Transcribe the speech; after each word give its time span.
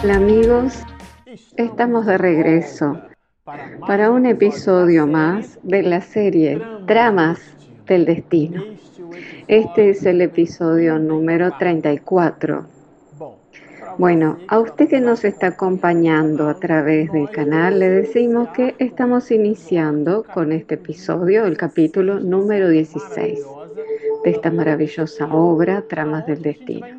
Hola 0.00 0.14
amigos, 0.14 0.74
estamos 1.56 2.06
de 2.06 2.18
regreso 2.18 3.00
para 3.84 4.12
un 4.12 4.26
episodio 4.26 5.08
más 5.08 5.58
de 5.64 5.82
la 5.82 6.00
serie 6.00 6.62
Tramas 6.86 7.40
del 7.86 8.04
Destino. 8.04 8.62
Este 9.48 9.90
es 9.90 10.06
el 10.06 10.20
episodio 10.20 11.00
número 11.00 11.50
34. 11.58 12.64
Bueno, 13.98 14.38
a 14.46 14.60
usted 14.60 14.88
que 14.88 15.00
nos 15.00 15.24
está 15.24 15.48
acompañando 15.48 16.48
a 16.48 16.60
través 16.60 17.10
del 17.10 17.28
canal, 17.30 17.80
le 17.80 17.88
decimos 17.88 18.50
que 18.50 18.76
estamos 18.78 19.32
iniciando 19.32 20.22
con 20.32 20.52
este 20.52 20.76
episodio 20.76 21.44
el 21.44 21.56
capítulo 21.56 22.20
número 22.20 22.68
16 22.68 23.40
de 24.22 24.30
esta 24.30 24.52
maravillosa 24.52 25.26
obra, 25.26 25.82
Tramas 25.88 26.24
del 26.28 26.42
Destino. 26.42 26.97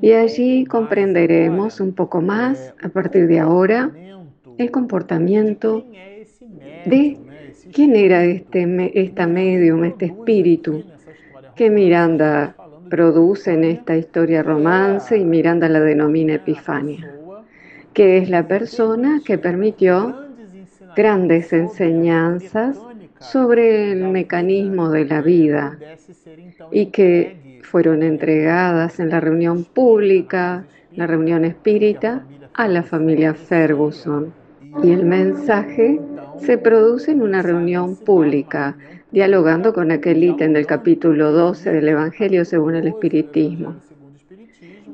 Y 0.00 0.12
allí 0.12 0.64
comprenderemos 0.64 1.80
un 1.80 1.92
poco 1.92 2.20
más, 2.20 2.74
a 2.82 2.88
partir 2.88 3.26
de 3.26 3.40
ahora, 3.40 3.90
el 4.58 4.70
comportamiento 4.70 5.84
de 6.86 7.18
quién 7.72 7.96
era 7.96 8.24
este, 8.24 8.90
esta 8.94 9.26
medium, 9.26 9.84
este 9.84 10.06
espíritu 10.06 10.84
que 11.54 11.70
Miranda 11.70 12.56
produce 12.90 13.54
en 13.54 13.64
esta 13.64 13.96
historia 13.96 14.42
romance 14.42 15.16
y 15.16 15.24
Miranda 15.24 15.68
la 15.68 15.80
denomina 15.80 16.34
Epifania, 16.34 17.10
que 17.94 18.18
es 18.18 18.28
la 18.28 18.46
persona 18.46 19.20
que 19.24 19.38
permitió 19.38 20.14
grandes 20.94 21.52
enseñanzas 21.52 22.78
sobre 23.18 23.92
el 23.92 24.08
mecanismo 24.08 24.90
de 24.90 25.04
la 25.04 25.22
vida 25.22 25.78
y 26.70 26.86
que 26.86 27.36
fueron 27.72 28.02
entregadas 28.02 29.00
en 29.00 29.08
la 29.08 29.18
reunión 29.18 29.64
pública, 29.64 30.62
la 30.94 31.06
reunión 31.06 31.46
espírita, 31.46 32.22
a 32.52 32.68
la 32.68 32.82
familia 32.82 33.32
Ferguson. 33.32 34.34
Y 34.82 34.90
el 34.92 35.06
mensaje 35.06 35.98
se 36.38 36.58
produce 36.58 37.12
en 37.12 37.22
una 37.22 37.40
reunión 37.40 37.96
pública, 37.96 38.76
dialogando 39.10 39.72
con 39.72 39.90
aquel 39.90 40.22
ítem 40.22 40.52
del 40.52 40.66
capítulo 40.66 41.32
12 41.32 41.72
del 41.72 41.88
Evangelio 41.88 42.44
según 42.44 42.74
el 42.74 42.88
Espiritismo, 42.88 43.74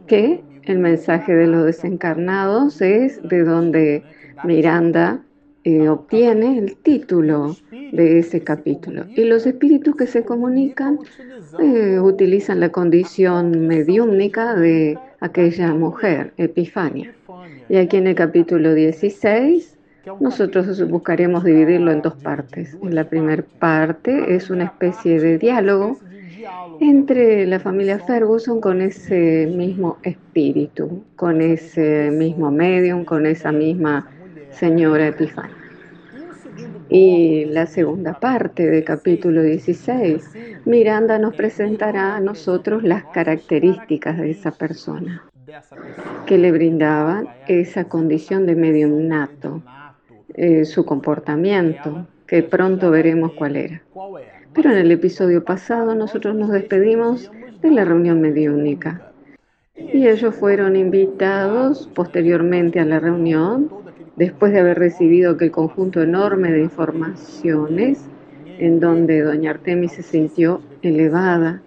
que 0.06 0.40
el 0.62 0.78
mensaje 0.78 1.34
de 1.34 1.48
los 1.48 1.64
desencarnados 1.64 2.80
es 2.80 3.20
de 3.24 3.42
donde 3.42 4.04
Miranda 4.44 5.20
eh, 5.64 5.88
obtiene 5.88 6.58
el 6.58 6.76
título 6.76 7.56
de 7.70 8.20
ese 8.20 8.42
capítulo. 8.42 9.04
Y 9.16 9.24
los 9.24 9.46
espíritus 9.46 9.96
que 9.96 10.06
se 10.06 10.24
comunican 10.24 10.98
eh, 11.60 11.98
utilizan 12.00 12.60
la 12.60 12.70
condición 12.70 13.66
mediúmnica 13.66 14.54
de 14.54 14.98
aquella 15.20 15.74
mujer, 15.74 16.32
Epifania. 16.36 17.12
Y 17.68 17.76
aquí 17.76 17.96
en 17.96 18.06
el 18.06 18.14
capítulo 18.14 18.74
16 18.74 19.76
nosotros 20.20 20.88
buscaremos 20.88 21.44
dividirlo 21.44 21.92
en 21.92 22.02
dos 22.02 22.14
partes. 22.14 22.76
En 22.82 22.94
la 22.94 23.08
primera 23.08 23.44
parte 23.58 24.34
es 24.34 24.50
una 24.50 24.64
especie 24.64 25.20
de 25.20 25.38
diálogo 25.38 25.98
entre 26.80 27.46
la 27.46 27.60
familia 27.60 27.98
Ferguson 27.98 28.60
con 28.60 28.80
ese 28.80 29.46
mismo 29.54 29.98
espíritu, 30.02 31.02
con 31.16 31.40
ese 31.40 32.10
mismo 32.10 32.50
medium, 32.50 33.04
con 33.04 33.26
esa 33.26 33.52
misma 33.52 34.08
señora 34.50 35.08
Epifania. 35.08 35.56
Y 36.88 37.44
la 37.46 37.66
segunda 37.66 38.18
parte 38.18 38.66
del 38.66 38.82
capítulo 38.82 39.42
16, 39.42 40.30
Miranda 40.64 41.18
nos 41.18 41.34
presentará 41.34 42.16
a 42.16 42.20
nosotros 42.20 42.82
las 42.82 43.04
características 43.04 44.18
de 44.18 44.30
esa 44.30 44.50
persona 44.52 45.22
que 46.26 46.38
le 46.38 46.52
brindaban 46.52 47.28
esa 47.46 47.84
condición 47.84 48.46
de 48.46 48.54
medium 48.54 49.06
nato, 49.06 49.62
eh, 50.34 50.64
su 50.64 50.84
comportamiento, 50.84 52.06
que 52.26 52.42
pronto 52.42 52.90
veremos 52.90 53.32
cuál 53.32 53.56
era. 53.56 53.82
Pero 54.54 54.70
en 54.70 54.78
el 54.78 54.90
episodio 54.90 55.44
pasado 55.44 55.94
nosotros 55.94 56.34
nos 56.36 56.50
despedimos 56.50 57.30
de 57.62 57.70
la 57.70 57.84
reunión 57.84 58.20
mediúnica 58.20 59.12
y 59.74 60.06
ellos 60.06 60.34
fueron 60.34 60.76
invitados 60.76 61.88
posteriormente 61.94 62.80
a 62.80 62.84
la 62.84 63.00
reunión 63.00 63.70
después 64.18 64.52
de 64.52 64.58
haber 64.58 64.78
recibido 64.78 65.32
aquel 65.32 65.52
conjunto 65.52 66.02
enorme 66.02 66.50
de 66.50 66.62
informaciones 66.62 68.00
en 68.58 68.80
donde 68.80 69.20
doña 69.20 69.52
Artemis 69.52 69.92
se 69.92 70.02
sintió 70.02 70.60
elevada 70.82 71.62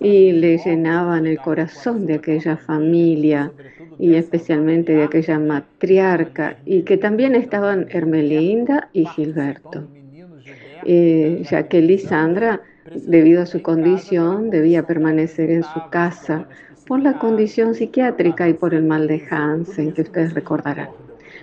y 0.00 0.32
le 0.32 0.58
llenaban 0.58 1.26
el 1.26 1.38
corazón 1.38 2.04
de 2.06 2.14
aquella 2.14 2.56
familia 2.56 3.52
y 4.00 4.16
especialmente 4.16 4.94
de 4.94 5.04
aquella 5.04 5.38
matriarca 5.38 6.58
y 6.66 6.82
que 6.82 6.96
también 6.96 7.36
estaban 7.36 7.86
Hermelinda 7.88 8.88
y 8.92 9.06
Gilberto, 9.06 9.86
eh, 10.84 11.42
ya 11.48 11.68
que 11.68 11.80
Lisandra, 11.80 12.62
debido 13.06 13.42
a 13.42 13.46
su 13.46 13.62
condición, 13.62 14.50
debía 14.50 14.86
permanecer 14.86 15.50
en 15.50 15.62
su 15.62 15.80
casa 15.90 16.48
por 16.86 17.00
la 17.00 17.18
condición 17.18 17.74
psiquiátrica 17.74 18.48
y 18.48 18.54
por 18.54 18.74
el 18.74 18.84
mal 18.84 19.06
de 19.06 19.22
Hansen, 19.30 19.92
que 19.92 20.02
ustedes 20.02 20.34
recordarán 20.34 20.88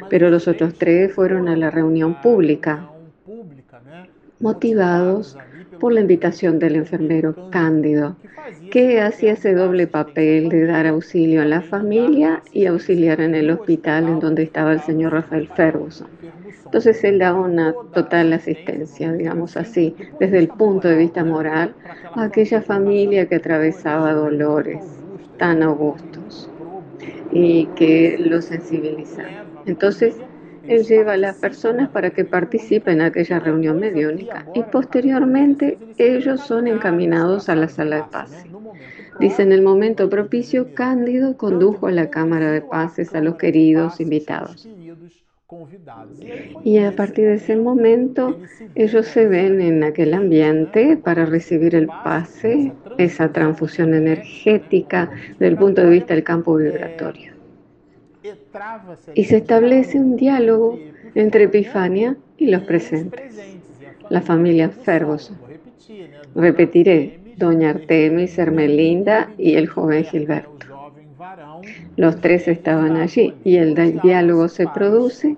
pero 0.09 0.29
los 0.29 0.47
otros 0.47 0.73
tres 0.75 1.13
fueron 1.13 1.47
a 1.47 1.55
la 1.55 1.69
reunión 1.69 2.21
pública, 2.21 2.89
motivados 4.39 5.37
por 5.79 5.93
la 5.93 6.01
invitación 6.01 6.59
del 6.59 6.75
enfermero 6.75 7.49
Cándido, 7.49 8.15
que 8.71 9.01
hacía 9.01 9.33
ese 9.33 9.53
doble 9.53 9.87
papel 9.87 10.49
de 10.49 10.65
dar 10.65 10.87
auxilio 10.87 11.41
a 11.41 11.45
la 11.45 11.61
familia 11.61 12.41
y 12.51 12.65
auxiliar 12.65 13.21
en 13.21 13.35
el 13.35 13.49
hospital 13.51 14.07
en 14.07 14.19
donde 14.19 14.43
estaba 14.43 14.73
el 14.73 14.81
señor 14.81 15.13
Rafael 15.13 15.47
Ferguson. 15.47 16.07
Entonces 16.65 17.03
él 17.03 17.19
daba 17.19 17.41
una 17.41 17.73
total 17.93 18.33
asistencia, 18.33 19.13
digamos 19.13 19.57
así, 19.57 19.95
desde 20.19 20.39
el 20.39 20.47
punto 20.47 20.87
de 20.87 20.97
vista 20.97 21.23
moral, 21.23 21.75
a 22.15 22.23
aquella 22.23 22.61
familia 22.61 23.27
que 23.27 23.35
atravesaba 23.35 24.13
dolores 24.13 24.83
tan 25.37 25.61
augustos 25.61 26.49
y 27.31 27.67
que 27.75 28.17
lo 28.19 28.41
sensibilizaban. 28.41 29.52
Entonces, 29.65 30.15
él 30.67 30.83
lleva 30.85 31.13
a 31.13 31.17
las 31.17 31.37
personas 31.37 31.89
para 31.89 32.11
que 32.11 32.23
participen 32.23 32.95
en 32.95 33.07
aquella 33.07 33.39
reunión 33.39 33.79
mediúnica 33.79 34.45
y 34.53 34.63
posteriormente 34.63 35.77
ellos 35.97 36.41
son 36.41 36.67
encaminados 36.67 37.49
a 37.49 37.55
la 37.55 37.67
sala 37.67 37.97
de 37.97 38.03
pases. 38.03 38.45
Dice, 39.19 39.43
en 39.43 39.51
el 39.51 39.61
momento 39.61 40.09
propicio, 40.09 40.73
Cándido 40.73 41.37
condujo 41.37 41.87
a 41.87 41.91
la 41.91 42.09
Cámara 42.09 42.51
de 42.51 42.61
Pases 42.61 43.13
a 43.13 43.21
los 43.21 43.35
queridos 43.35 43.99
invitados. 43.99 44.67
Y 46.63 46.79
a 46.79 46.95
partir 46.95 47.25
de 47.25 47.35
ese 47.35 47.55
momento, 47.55 48.39
ellos 48.73 49.05
se 49.05 49.27
ven 49.27 49.61
en 49.61 49.83
aquel 49.83 50.13
ambiente 50.15 50.97
para 50.97 51.25
recibir 51.25 51.75
el 51.75 51.87
pase, 51.87 52.73
esa 52.97 53.31
transfusión 53.31 53.93
energética 53.93 55.11
desde 55.33 55.47
el 55.47 55.57
punto 55.57 55.81
de 55.81 55.89
vista 55.89 56.15
del 56.15 56.23
campo 56.23 56.55
vibratorio. 56.55 57.32
Y 59.15 59.25
se 59.25 59.37
establece 59.37 59.99
un 59.99 60.15
diálogo 60.15 60.79
entre 61.15 61.43
Epifania 61.43 62.15
y 62.37 62.47
los 62.47 62.63
presentes, 62.63 63.21
la 64.09 64.21
familia 64.21 64.69
Ferguson. 64.69 65.37
Repetiré, 66.35 67.19
doña 67.37 67.71
Artemis, 67.71 68.37
Hermelinda 68.37 69.29
y 69.37 69.55
el 69.55 69.67
joven 69.67 70.05
Gilberto. 70.05 70.51
Los 71.95 72.19
tres 72.21 72.47
estaban 72.47 72.97
allí 72.97 73.33
y 73.43 73.57
el 73.57 73.75
diálogo 74.01 74.47
se 74.47 74.67
produce 74.67 75.37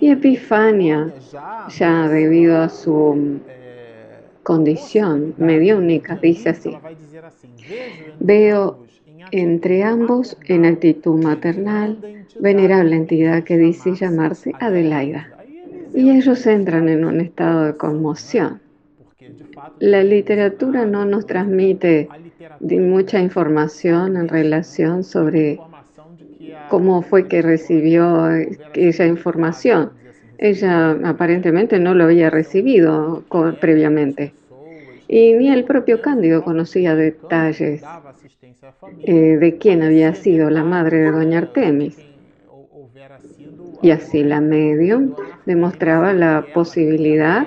y 0.00 0.10
Epifania, 0.10 1.12
ya 1.76 2.08
debido 2.08 2.60
a 2.60 2.68
su 2.68 3.40
condición 4.42 5.34
mediúnica, 5.38 6.16
dice 6.16 6.50
así, 6.50 6.76
veo 8.18 8.78
entre 9.32 9.82
ambos 9.82 10.36
en 10.46 10.66
actitud 10.66 11.20
maternal, 11.22 11.98
venerable 12.38 12.94
entidad 12.96 13.42
que 13.42 13.56
dice 13.56 13.94
llamarse 13.94 14.52
Adelaida. 14.60 15.28
Y 15.94 16.10
ellos 16.10 16.46
entran 16.46 16.88
en 16.88 17.04
un 17.04 17.20
estado 17.20 17.64
de 17.64 17.76
conmoción. 17.76 18.60
La 19.78 20.04
literatura 20.04 20.84
no 20.84 21.04
nos 21.06 21.26
transmite 21.26 22.08
mucha 22.60 23.20
información 23.20 24.16
en 24.16 24.28
relación 24.28 25.02
sobre 25.02 25.58
cómo 26.68 27.02
fue 27.02 27.26
que 27.26 27.42
recibió 27.42 28.28
esa 28.74 29.06
información. 29.06 29.90
Ella 30.38 30.90
aparentemente 31.04 31.78
no 31.78 31.94
lo 31.94 32.04
había 32.04 32.28
recibido 32.30 33.24
previamente. 33.60 34.34
Y 35.12 35.34
ni 35.34 35.50
el 35.50 35.64
propio 35.64 36.00
Cándido 36.00 36.42
conocía 36.42 36.94
detalles 36.94 37.82
eh, 39.02 39.12
de 39.12 39.58
quién 39.58 39.82
había 39.82 40.14
sido 40.14 40.48
la 40.48 40.64
madre 40.64 41.00
de 41.00 41.10
doña 41.10 41.36
Artemis. 41.36 41.98
Y 43.82 43.90
así 43.90 44.24
la 44.24 44.40
medium 44.40 45.14
demostraba 45.44 46.14
la 46.14 46.46
posibilidad, 46.54 47.46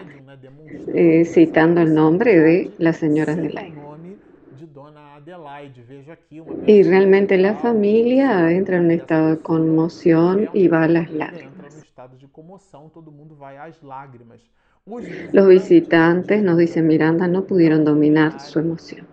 eh, 0.94 1.25
citando 1.25 1.81
el 1.81 1.95
nombre 1.95 2.39
de 2.39 2.71
la 2.77 2.94
señora 2.94 3.35
de 3.35 3.50
la 3.50 3.63
Y 6.67 6.83
realmente 6.83 7.35
la 7.39 7.56
familia 7.56 8.51
entra 8.51 8.77
en 8.77 8.85
un 8.85 8.91
estado 8.91 9.31
de 9.31 9.39
conmoción 9.39 10.51
y 10.53 10.67
va 10.67 10.83
a 10.83 10.88
las 10.88 11.09
lágrimas. 11.09 11.83
Los 15.31 15.47
visitantes, 15.47 16.43
nos 16.43 16.59
dice 16.59 16.83
Miranda, 16.83 17.27
no 17.27 17.45
pudieron 17.45 17.83
dominar 17.83 18.39
su 18.39 18.59
emoción. 18.59 19.07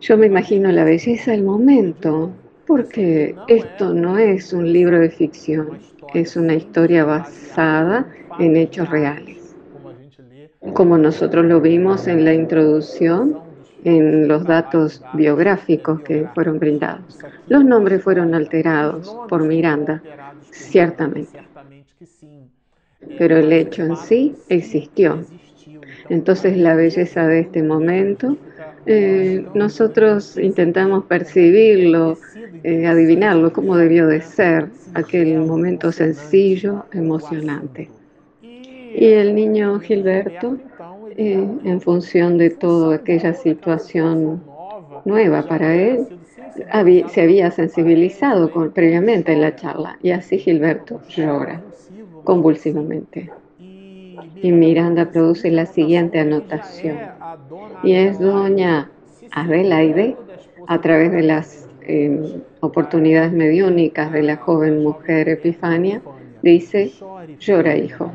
Yo 0.00 0.16
me 0.16 0.24
imagino 0.24 0.72
la 0.72 0.84
belleza 0.84 1.32
del 1.32 1.42
momento, 1.42 2.30
porque 2.66 3.36
esto 3.46 3.92
no 3.92 4.16
es 4.16 4.54
un 4.54 4.72
libro 4.72 4.98
de 5.00 5.10
ficción, 5.10 5.80
es 6.14 6.34
una 6.34 6.54
historia 6.54 7.04
basada 7.04 8.10
en 8.38 8.56
hechos 8.56 8.88
reales. 8.88 9.54
Como 10.72 10.96
nosotros 10.96 11.44
lo 11.44 11.60
vimos 11.60 12.08
en 12.08 12.24
la 12.24 12.32
introducción, 12.32 13.38
en 13.84 14.28
los 14.28 14.44
datos 14.44 15.04
biográficos 15.12 16.00
que 16.00 16.26
fueron 16.34 16.58
brindados. 16.58 17.18
Los 17.48 17.66
nombres 17.66 18.02
fueron 18.02 18.34
alterados 18.34 19.14
por 19.28 19.44
Miranda, 19.44 20.02
ciertamente, 20.50 21.38
pero 23.18 23.36
el 23.38 23.52
hecho 23.52 23.82
en 23.82 23.96
sí 23.96 24.34
existió. 24.48 25.24
Entonces 26.08 26.56
la 26.56 26.74
belleza 26.74 27.26
de 27.26 27.40
este 27.40 27.62
momento, 27.62 28.36
eh, 28.86 29.44
nosotros 29.54 30.36
intentamos 30.38 31.04
percibirlo, 31.04 32.18
eh, 32.62 32.86
adivinarlo, 32.86 33.52
cómo 33.52 33.76
debió 33.76 34.06
de 34.06 34.20
ser 34.20 34.66
aquel 34.94 35.38
momento 35.38 35.90
sencillo, 35.90 36.86
emocionante. 36.92 37.90
Y 38.42 39.06
el 39.06 39.34
niño 39.34 39.80
Gilberto 39.80 40.56
eh, 41.16 41.46
en 41.64 41.80
función 41.80 42.38
de 42.38 42.50
toda 42.50 42.96
aquella 42.96 43.34
situación 43.34 44.42
nueva 45.04 45.42
para 45.46 45.74
él, 45.74 46.06
se 47.08 47.20
había 47.20 47.50
sensibilizado 47.50 48.50
previamente 48.72 49.32
en 49.32 49.42
la 49.42 49.54
charla 49.56 49.98
y 50.02 50.10
así 50.10 50.38
Gilberto 50.38 51.00
llora 51.08 51.62
convulsivamente. 52.26 53.30
Y 54.42 54.52
Miranda 54.52 55.10
produce 55.10 55.50
la 55.50 55.64
siguiente 55.64 56.18
anotación. 56.20 56.98
Y 57.82 57.94
es 57.94 58.18
doña 58.18 58.90
Adelaide, 59.30 60.16
a 60.66 60.80
través 60.82 61.12
de 61.12 61.22
las 61.22 61.68
em, 61.80 62.42
oportunidades 62.60 63.32
mediúnicas 63.32 64.12
de 64.12 64.22
la 64.22 64.36
joven 64.36 64.82
mujer 64.82 65.30
Epifania, 65.30 66.02
dice, 66.42 66.92
llora 67.38 67.76
hijo 67.76 68.12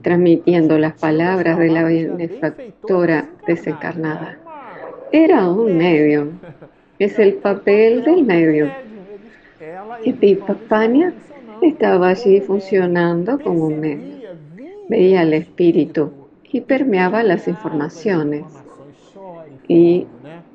transmitiendo 0.00 0.78
las 0.78 0.94
palabras 0.94 1.58
de 1.58 1.68
la 1.68 1.84
benefactora 1.84 3.28
desencarnada. 3.46 4.38
Era 5.12 5.48
un 5.48 5.76
medio, 5.76 6.28
es 6.98 7.18
el 7.18 7.34
papel 7.34 8.02
del 8.04 8.24
medio. 8.24 8.70
Epifania 10.04 11.12
estaba 11.62 12.08
allí 12.08 12.40
funcionando 12.40 13.38
como 13.38 13.66
un 13.66 13.80
medio. 13.80 14.12
Veía 14.88 15.22
el 15.22 15.34
espíritu 15.34 16.12
y 16.50 16.60
permeaba 16.60 17.22
las 17.22 17.48
informaciones. 17.48 18.44
Y 19.68 20.06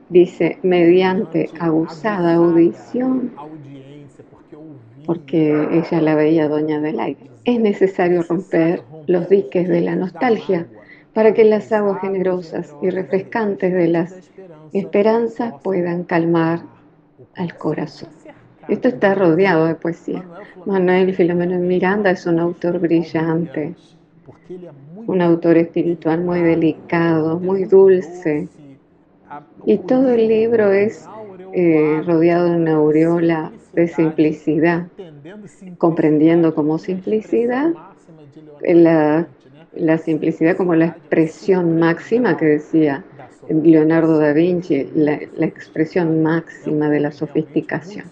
dice, 0.09 0.59
mediante 0.63 1.49
abusada 1.59 2.35
audición, 2.35 3.33
porque 5.05 5.67
ella 5.71 6.01
la 6.01 6.15
veía 6.15 6.47
doña 6.47 6.79
del 6.81 6.99
aire. 6.99 7.31
Es 7.45 7.59
necesario 7.59 8.23
romper 8.23 8.83
los 9.07 9.29
diques 9.29 9.67
de 9.69 9.81
la 9.81 9.95
nostalgia 9.95 10.67
para 11.13 11.33
que 11.33 11.45
las 11.45 11.71
aguas 11.71 12.01
generosas 12.01 12.75
y 12.81 12.89
refrescantes 12.89 13.73
de 13.73 13.87
las 13.87 14.29
esperanzas 14.73 15.53
puedan 15.63 16.03
calmar 16.03 16.61
al 17.35 17.57
corazón. 17.57 18.16
Esto 18.69 18.89
está 18.89 19.15
rodeado 19.15 19.65
de 19.65 19.75
poesía. 19.75 20.23
Manuel 20.65 21.13
Filomeno 21.13 21.57
Miranda 21.59 22.11
es 22.11 22.25
un 22.25 22.39
autor 22.39 22.79
brillante, 22.79 23.75
un 25.05 25.21
autor 25.21 25.57
espiritual 25.57 26.23
muy 26.23 26.41
delicado, 26.41 27.39
muy 27.39 27.65
dulce. 27.65 28.49
Y 29.65 29.77
todo 29.79 30.09
el 30.09 30.27
libro 30.27 30.71
es 30.71 31.07
eh, 31.53 32.01
rodeado 32.05 32.49
de 32.49 32.55
una 32.55 32.75
aureola 32.75 33.51
de 33.73 33.87
simplicidad, 33.87 34.87
comprendiendo 35.77 36.53
como 36.55 36.77
simplicidad 36.77 37.73
la, 38.61 39.27
la 39.73 39.97
simplicidad 39.97 40.57
como 40.57 40.75
la 40.75 40.87
expresión 40.87 41.79
máxima 41.79 42.37
que 42.37 42.45
decía 42.45 43.03
Leonardo 43.49 44.19
da 44.19 44.33
Vinci, 44.33 44.89
la, 44.93 45.13
expresión 45.13 46.21
máxima 46.21 46.89
de 46.89 46.99
la 46.99 47.11
sofisticación. 47.11 48.05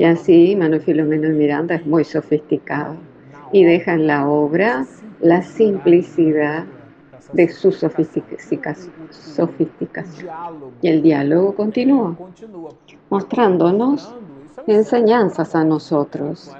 Y 0.00 0.04
así 0.04 0.56
Manuel 0.56 0.80
Filomeno 0.80 1.28
de 1.28 1.34
Miranda 1.34 1.74
es 1.74 1.84
muy 1.84 2.04
sofisticado 2.04 2.96
y 3.52 3.64
deja 3.64 3.92
en 3.92 4.06
la 4.06 4.26
obra 4.26 4.86
la 5.20 5.42
simplicidad 5.42 6.64
de 7.34 7.50
su 7.50 7.70
sofisticación. 7.70 8.94
Y 10.80 10.88
el 10.88 11.02
diálogo 11.02 11.54
continúa, 11.54 12.16
mostrándonos 13.10 14.14
enseñanzas 14.66 15.54
a 15.54 15.64
nosotros. 15.64 16.50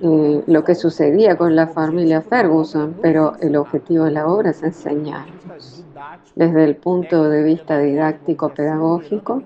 Eh, 0.00 0.44
lo 0.46 0.62
que 0.62 0.76
sucedía 0.76 1.36
con 1.36 1.56
la 1.56 1.66
familia 1.66 2.22
Ferguson, 2.22 2.94
pero 3.02 3.34
el 3.40 3.56
objetivo 3.56 4.04
de 4.04 4.12
la 4.12 4.28
obra 4.28 4.50
es 4.50 4.62
enseñarnos. 4.62 5.84
Desde 6.36 6.62
el 6.62 6.76
punto 6.76 7.28
de 7.28 7.42
vista 7.42 7.80
didáctico-pedagógico, 7.80 9.42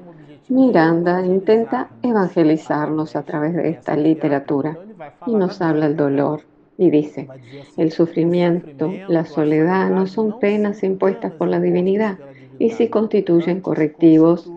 Miranda 0.48 1.26
intenta 1.26 1.88
evangelizarnos 2.02 3.16
a 3.16 3.22
través 3.22 3.54
de 3.54 3.68
esta 3.68 3.96
literatura 3.96 4.78
y 5.26 5.34
nos 5.34 5.60
habla 5.60 5.88
del 5.88 5.96
dolor 5.96 6.42
y 6.78 6.90
dice, 6.90 7.28
el 7.76 7.90
sufrimiento, 7.90 8.92
la 9.08 9.24
soledad 9.24 9.90
no 9.90 10.06
son 10.06 10.38
penas 10.38 10.82
impuestas 10.82 11.32
por 11.32 11.48
la 11.48 11.58
divinidad 11.58 12.18
y 12.58 12.70
sí 12.70 12.88
constituyen 12.88 13.60
correctivos 13.60 14.50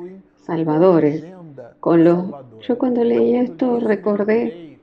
salvadores. 0.45 1.23
Con 1.79 2.03
los, 2.03 2.25
yo 2.67 2.77
cuando 2.77 3.03
leí 3.03 3.35
esto 3.35 3.79
recordé 3.79 4.79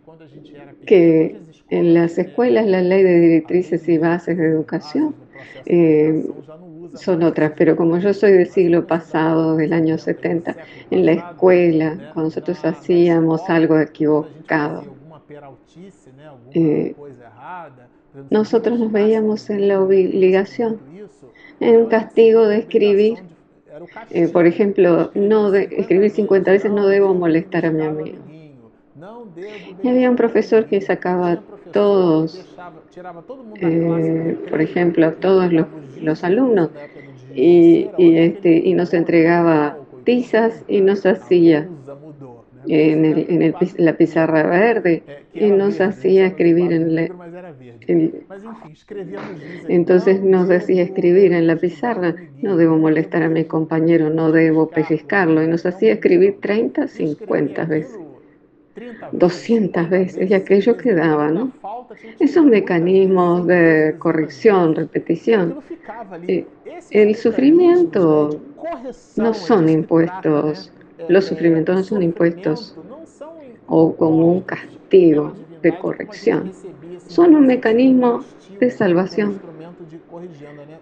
que 0.86 1.38
en 1.70 1.94
las 1.94 2.18
escuelas 2.18 2.66
la 2.66 2.80
ley 2.80 3.02
de 3.02 3.20
directrices 3.20 3.88
y 3.88 3.98
bases 3.98 4.38
de 4.38 4.46
educación 4.46 5.14
eh, 5.66 6.24
son 6.94 7.22
otras, 7.22 7.52
pero 7.56 7.76
como 7.76 7.98
yo 7.98 8.12
soy 8.14 8.32
del 8.32 8.48
siglo 8.48 8.86
pasado, 8.86 9.56
del 9.56 9.72
año 9.72 9.98
70, 9.98 10.56
en 10.90 11.06
la 11.06 11.12
escuela, 11.12 11.96
cuando 12.12 12.24
nosotros 12.24 12.64
hacíamos 12.64 13.48
algo 13.48 13.78
equivocado, 13.78 14.84
eh, 16.52 16.94
nosotros 18.30 18.78
nos 18.78 18.92
veíamos 18.92 19.50
en 19.50 19.68
la 19.68 19.80
obligación, 19.80 20.80
en 21.60 21.76
un 21.76 21.86
castigo 21.86 22.46
de 22.46 22.58
escribir, 22.58 23.18
eh, 24.10 24.28
por 24.28 24.46
ejemplo, 24.46 25.10
no 25.14 25.50
de, 25.50 25.68
escribir 25.70 26.10
50 26.10 26.50
veces 26.50 26.72
no 26.72 26.86
debo 26.86 27.14
molestar 27.14 27.66
a 27.66 27.70
mi 27.70 27.84
amigo. 27.84 28.18
Y 29.82 29.88
había 29.88 30.10
un 30.10 30.16
profesor 30.16 30.66
que 30.66 30.80
sacaba 30.80 31.42
todos, 31.72 32.46
eh, 33.60 34.38
por 34.48 34.60
ejemplo, 34.60 35.12
todos 35.14 35.52
los, 36.00 36.24
alumnos. 36.24 36.70
y, 37.34 37.88
este, 37.98 38.56
y 38.56 38.74
nos 38.74 38.94
entregaba 38.94 39.78
tizas 40.04 40.64
y 40.68 40.80
nos 40.80 41.04
hacía 41.04 41.68
en, 42.68 43.04
el, 43.04 43.26
en 43.28 43.42
el, 43.42 43.54
la 43.76 43.96
pizarra 43.96 44.44
verde 44.44 45.02
y 45.34 45.50
nos 45.50 45.80
hacía 45.80 46.26
escribir 46.26 46.72
en 46.72 46.94
la, 46.94 47.08
entonces 49.68 50.22
nos 50.22 50.48
decía 50.48 50.82
escribir 50.82 51.32
en 51.32 51.46
la 51.46 51.56
pizarra, 51.56 52.14
no 52.42 52.56
debo 52.56 52.76
molestar 52.76 53.22
a 53.22 53.28
mi 53.28 53.44
compañero, 53.44 54.10
no 54.10 54.32
debo 54.32 54.68
pellizcarlo, 54.68 55.42
y 55.42 55.48
nos 55.48 55.66
hacía 55.66 55.92
escribir 55.92 56.38
30, 56.40 56.88
50 56.88 57.64
veces. 57.66 58.05
200 59.12 59.90
veces 59.90 60.30
y 60.30 60.34
aquello 60.34 60.76
quedaba, 60.76 61.30
¿no? 61.30 61.52
Esos 62.18 62.44
mecanismos 62.44 63.46
de 63.46 63.96
corrección, 63.98 64.74
repetición, 64.74 65.60
eh, 66.26 66.46
el 66.90 67.14
sufrimiento 67.16 68.40
no 69.16 69.34
son 69.34 69.68
impuestos, 69.68 70.70
los 71.08 71.24
sufrimientos 71.24 71.76
no 71.76 71.82
son 71.84 72.02
impuestos 72.02 72.76
o 73.66 73.94
como 73.96 74.32
un 74.32 74.40
castigo 74.42 75.32
de 75.62 75.78
corrección, 75.78 76.52
son 77.06 77.34
un 77.34 77.46
mecanismo 77.46 78.24
de 78.60 78.70
salvación 78.70 79.40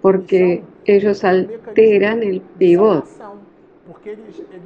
porque 0.00 0.62
ellos 0.84 1.24
alteran 1.24 2.22
el 2.22 2.40
pivot 2.40 3.06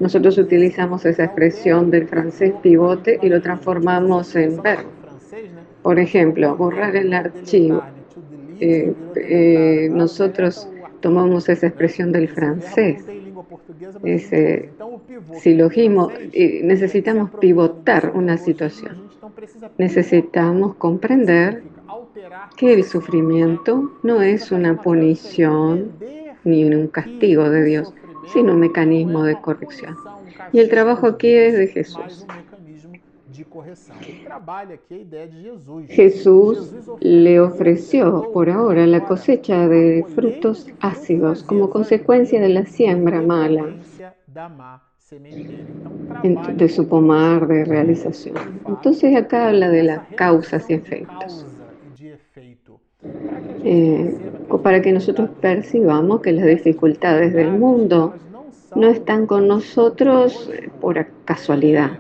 nosotros 0.01 0.39
utilizamos 0.39 1.05
esa 1.07 1.25
expresión 1.25 1.91
del 1.91 2.07
francés 2.09 2.55
pivote 2.63 3.19
y 3.23 3.29
lo 3.29 3.41
transformamos 3.41 4.35
en 4.37 4.61
verbo. 4.63 4.91
Por 5.83 5.99
ejemplo, 5.99 6.57
borrar 6.57 6.97
el 6.97 7.13
archivo. 7.13 7.83
Eh, 8.61 8.93
eh, 9.17 9.89
nosotros 9.91 10.69
tomamos 11.01 11.49
esa 11.49 11.69
expresión 11.69 12.13
del 12.13 12.29
francés 12.29 13.05
ese 14.05 14.71
silogismo, 15.41 16.11
necesitamos 16.63 17.31
pivotar 17.41 18.13
una 18.15 18.37
situación. 18.37 19.09
Necesitamos 19.77 20.77
comprender 20.77 21.63
que 22.57 22.75
el 22.75 22.85
sufrimiento 22.85 23.93
no 24.03 24.23
es 24.23 24.53
una 24.53 24.81
punición 24.81 25.93
ni 26.45 26.65
un 26.65 26.89
castigo 26.89 27.49
de 27.51 27.65
Dios, 27.65 27.95
sino 28.33 28.53
un 28.55 28.61
mecanismo 28.61 29.23
de 29.25 29.41
corrección. 29.41 29.97
Y 30.53 30.61
el 30.61 30.69
trabajo 30.69 31.07
aquí 31.07 31.29
es 31.29 31.55
de 31.55 31.67
Jesús. 31.69 32.27
Jesús 35.89 36.73
le 37.01 37.41
ofreció 37.41 38.31
por 38.33 38.51
ahora 38.51 38.87
la 38.87 39.05
cosecha 39.05 39.69
de 39.69 40.05
frutos 40.15 40.67
ácidos 40.81 41.43
como 41.43 41.71
consecuencia 41.71 42.41
de 42.41 42.49
la 42.49 42.67
siembra 42.67 43.23
mala 43.23 43.67
de 46.55 46.69
su 46.69 46.87
pomar 46.89 47.47
de 47.47 47.65
realización. 47.65 48.61
Entonces 48.67 49.17
acá 49.17 49.49
habla 49.49 49.71
de 49.71 49.83
las 49.83 50.07
causas 50.17 50.69
y 50.69 50.75
efectos. 50.75 51.48
Eh, 53.65 54.19
para 54.63 54.83
que 54.83 54.93
nosotros 54.93 55.31
percibamos 55.41 56.21
que 56.21 56.33
las 56.33 56.47
dificultades 56.47 57.33
del 57.33 57.51
mundo 57.53 58.15
no 58.75 58.89
están 58.89 59.27
con 59.27 59.47
nosotros 59.47 60.51
por 60.81 61.07
casualidad. 61.25 61.99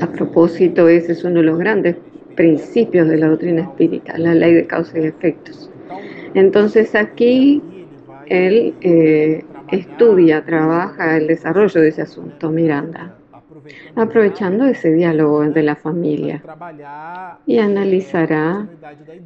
A 0.00 0.06
propósito, 0.08 0.88
ese 0.88 1.12
es 1.12 1.24
uno 1.24 1.36
de 1.36 1.46
los 1.46 1.58
grandes 1.58 1.96
principios 2.36 3.08
de 3.08 3.16
la 3.16 3.28
doctrina 3.28 3.62
espírita, 3.62 4.18
la 4.18 4.34
ley 4.34 4.54
de 4.54 4.66
causa 4.66 4.98
y 4.98 5.06
efectos. 5.06 5.70
Entonces 6.34 6.94
aquí 6.94 7.62
él 8.26 8.74
eh, 8.82 9.44
estudia, 9.72 10.44
trabaja 10.44 11.16
el 11.16 11.26
desarrollo 11.26 11.80
de 11.80 11.88
ese 11.88 12.02
asunto, 12.02 12.50
Miranda, 12.50 13.17
aprovechando 13.94 14.66
ese 14.66 14.92
diálogo 14.92 15.42
de 15.42 15.62
la 15.62 15.76
familia. 15.76 16.42
Y 17.46 17.58
analizará, 17.58 18.66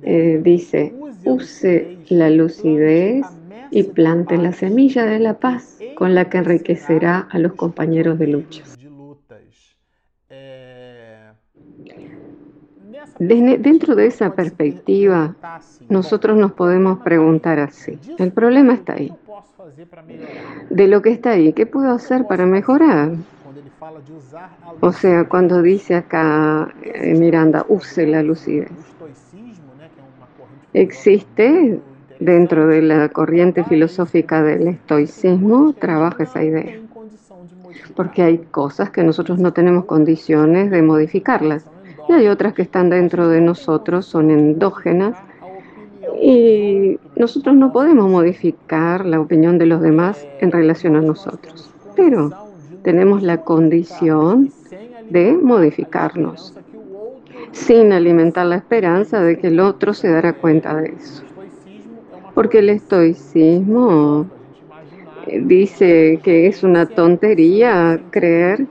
eh, 0.02 0.40
dice, 0.42 0.94
use 1.24 1.98
la 2.08 2.30
lucidez 2.30 3.24
y 3.70 3.82
plante 3.84 4.36
la 4.36 4.52
semilla 4.52 5.06
de 5.06 5.18
la 5.18 5.34
paz 5.34 5.78
con 5.94 6.14
la 6.14 6.28
que 6.28 6.38
enriquecerá 6.38 7.28
a 7.30 7.38
los 7.38 7.54
compañeros 7.54 8.18
de 8.18 8.26
lucha. 8.26 8.62
Dentro 13.18 13.94
de 13.94 14.06
esa 14.06 14.34
perspectiva, 14.34 15.36
nosotros 15.88 16.36
nos 16.36 16.52
podemos 16.52 16.98
preguntar 17.00 17.60
así, 17.60 17.98
el 18.18 18.32
problema 18.32 18.74
está 18.74 18.94
ahí. 18.94 19.12
De 20.70 20.88
lo 20.88 21.02
que 21.02 21.10
está 21.10 21.30
ahí, 21.30 21.52
¿qué 21.52 21.66
puedo 21.66 21.92
hacer 21.92 22.26
para 22.26 22.46
mejorar? 22.46 23.12
O 24.80 24.92
sea, 24.92 25.28
cuando 25.28 25.62
dice 25.62 25.94
acá 25.94 26.72
eh, 26.82 27.14
Miranda, 27.14 27.64
use 27.68 28.06
la 28.06 28.22
lucidez. 28.22 28.70
Existe 30.72 31.80
dentro 32.20 32.68
de 32.68 32.82
la 32.82 33.08
corriente 33.08 33.64
filosófica 33.64 34.42
del 34.42 34.68
estoicismo, 34.68 35.72
trabaja 35.72 36.22
esa 36.22 36.44
idea. 36.44 36.78
Porque 37.96 38.22
hay 38.22 38.38
cosas 38.38 38.90
que 38.90 39.02
nosotros 39.02 39.38
no 39.38 39.52
tenemos 39.52 39.84
condiciones 39.84 40.70
de 40.70 40.82
modificarlas. 40.82 41.66
Y 42.08 42.12
hay 42.12 42.28
otras 42.28 42.54
que 42.54 42.62
están 42.62 42.90
dentro 42.90 43.28
de 43.28 43.40
nosotros, 43.40 44.06
son 44.06 44.30
endógenas, 44.30 45.16
y 46.20 46.98
nosotros 47.16 47.54
no 47.56 47.72
podemos 47.72 48.08
modificar 48.08 49.06
la 49.06 49.20
opinión 49.20 49.58
de 49.58 49.66
los 49.66 49.80
demás 49.80 50.26
en 50.40 50.52
relación 50.52 50.96
a 50.96 51.00
nosotros, 51.00 51.72
pero 51.96 52.51
tenemos 52.82 53.22
la 53.22 53.38
condición 53.38 54.50
de 55.10 55.32
modificarnos 55.32 56.54
sin 57.52 57.92
alimentar 57.92 58.46
la 58.46 58.56
esperanza 58.56 59.22
de 59.22 59.38
que 59.38 59.48
el 59.48 59.60
otro 59.60 59.94
se 59.94 60.08
dará 60.08 60.32
cuenta 60.32 60.74
de 60.76 60.94
eso. 60.98 61.22
Porque 62.34 62.60
el 62.60 62.70
estoicismo 62.70 64.26
eh, 65.26 65.40
dice 65.44 66.18
que 66.22 66.46
es 66.46 66.62
una 66.62 66.86
tontería 66.86 68.00
creer 68.10 68.66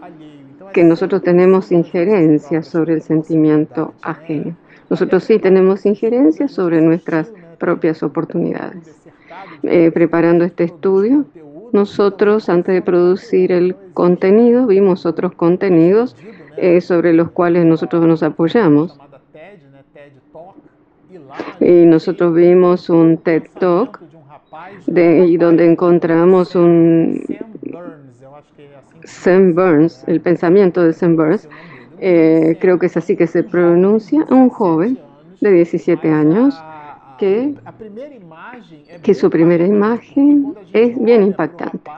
que 0.74 0.84
nosotros 0.84 1.22
tenemos 1.22 1.72
injerencia 1.72 2.64
sobre 2.64 2.94
el 2.94 3.02
sentimiento 3.02 3.94
ajeno. 4.02 4.56
Nosotros 4.90 5.24
sí 5.24 5.38
tenemos 5.38 5.86
injerencia 5.86 6.48
sobre 6.48 6.82
nuestras 6.82 7.32
propias 7.60 8.02
oportunidades. 8.04 8.96
Eh, 9.64 9.92
preparando 9.92 10.44
este 10.44 10.64
estudio, 10.64 11.26
nosotros 11.72 12.50
antes 12.50 12.76
de 12.76 12.82
producir 12.82 13.52
el 13.52 13.76
contenido 13.94 14.68
vimos 14.68 15.06
otros 15.06 15.34
contenidos 15.34 16.16
eh, 16.58 16.82
sobre 16.82 17.14
los 17.14 17.32
cuales 17.32 17.66
nosotros 17.66 18.06
nos 18.06 18.24
apoyamos. 18.24 18.98
Y 21.60 21.86
nosotros 21.86 22.34
vimos 22.34 22.90
un 22.90 23.18
TED 23.18 23.44
Talk 23.60 24.00
de, 24.86 25.38
donde 25.38 25.70
encontramos 25.70 26.56
un 26.56 27.24
Sam 29.04 29.56
Burns, 29.56 30.04
el 30.08 30.22
pensamiento 30.22 30.84
de 30.84 30.94
Sam 30.94 31.16
Burns, 31.16 31.48
eh, 32.00 32.58
creo 32.60 32.80
que 32.80 32.88
es 32.88 32.98
así 32.98 33.16
que 33.16 33.28
se 33.28 33.44
pronuncia, 33.44 34.26
un 34.30 34.50
joven 34.50 35.00
de 35.40 35.52
17 35.52 36.10
años 36.10 36.56
que, 37.22 37.54
que 39.04 39.14
su 39.14 39.30
primera 39.30 39.64
imagen 39.66 40.56
es 40.74 41.00
bien 41.00 41.22
impactante, 41.22 41.92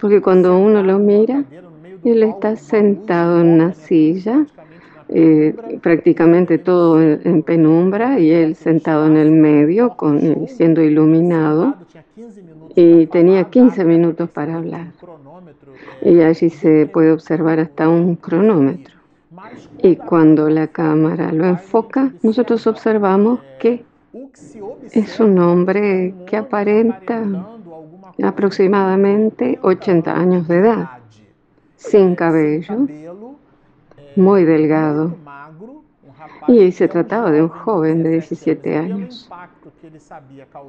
porque 0.00 0.20
cuando 0.20 0.58
uno 0.58 0.82
lo 0.82 0.98
mira, 0.98 1.44
él 2.04 2.22
está 2.24 2.56
sentado 2.56 3.40
en 3.40 3.46
una 3.46 3.74
silla, 3.74 4.44
eh, 5.08 5.54
prácticamente 5.80 6.58
todo 6.58 7.00
en, 7.00 7.42
penumbra, 7.44 8.18
y 8.18 8.32
él 8.32 8.56
sentado 8.56 9.06
en 9.06 9.16
el 9.16 9.30
medio, 9.30 9.90
con, 9.90 10.48
siendo 10.48 10.82
iluminado, 10.82 11.76
y 12.74 13.06
tenía 13.06 13.44
15 13.44 13.84
minutos 13.84 14.28
para 14.30 14.56
hablar 14.56 14.88
y 16.02 16.20
allí 16.20 16.50
se 16.50 16.86
puede 16.86 17.12
observar 17.12 17.60
hasta 17.60 17.88
un 17.88 18.16
cronómetro. 18.16 18.96
Y 19.82 19.96
cuando 19.96 20.48
la 20.48 20.66
cámara 20.66 21.32
lo 21.32 21.46
enfoca, 21.46 22.12
nosotros 22.22 22.66
observamos 22.66 23.40
que 23.60 23.85
es 24.92 25.20
un 25.20 25.38
hombre 25.38 26.14
que 26.26 26.36
aparenta 26.36 27.22
aproximadamente 28.22 29.58
80 29.62 30.16
años 30.16 30.48
de 30.48 30.58
edad, 30.58 30.90
sin 31.76 32.14
cabello, 32.14 32.86
muy 34.16 34.44
delgado. 34.44 35.14
Y 36.48 36.72
se 36.72 36.88
trataba 36.88 37.30
de 37.30 37.42
un 37.42 37.48
joven 37.48 38.02
de 38.04 38.10
17 38.10 38.76
años. 38.76 39.28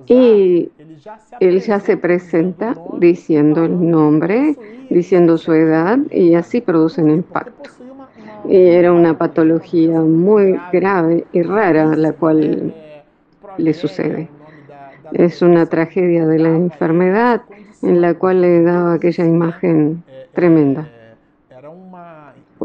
Y 0.08 0.70
él 1.40 1.62
ya 1.62 1.80
se 1.80 1.96
presenta 1.96 2.76
diciendo 3.00 3.64
el 3.64 3.90
nombre, 3.90 4.58
diciendo 4.90 5.38
su 5.38 5.54
edad 5.54 6.00
y 6.12 6.34
así 6.36 6.62
producen 6.62 7.10
impacto. 7.10 7.70
Y 8.46 8.58
era 8.58 8.92
una 8.92 9.18
patología 9.18 10.02
muy 10.02 10.60
grave 10.72 11.26
y 11.32 11.44
rara 11.44 11.96
la 11.96 12.14
cual 12.14 12.74
le 13.58 13.74
sucede. 13.74 14.30
Es 15.14 15.42
una 15.42 15.66
tragedia 15.66 16.26
de 16.28 16.40
la 16.40 16.50
enfermedad 16.50 17.42
en 17.82 18.02
la 18.02 18.14
cual 18.14 18.42
le 18.42 18.62
daba 18.62 18.94
aquella 18.94 19.26
imagen 19.26 20.04
tremenda. 20.34 20.90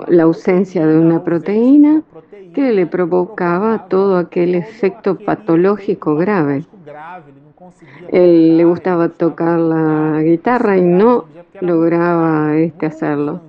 La 0.09 0.23
ausencia 0.25 0.87
de 0.87 0.99
una 0.99 1.23
proteína 1.23 2.03
que 2.55 2.73
le 2.73 2.87
provocaba 2.87 3.89
todo 3.89 4.17
aquel 4.17 4.55
efecto 4.55 5.19
patológico 5.19 6.17
grave. 6.17 6.65
Él 8.09 8.57
le 8.57 8.65
gustaba 8.65 9.09
tocar 9.09 9.59
la 9.59 10.21
guitarra 10.23 10.77
y 10.77 10.83
no 10.83 11.27
lograba 11.61 12.57
este 12.57 12.87
hacerlo. 12.87 13.41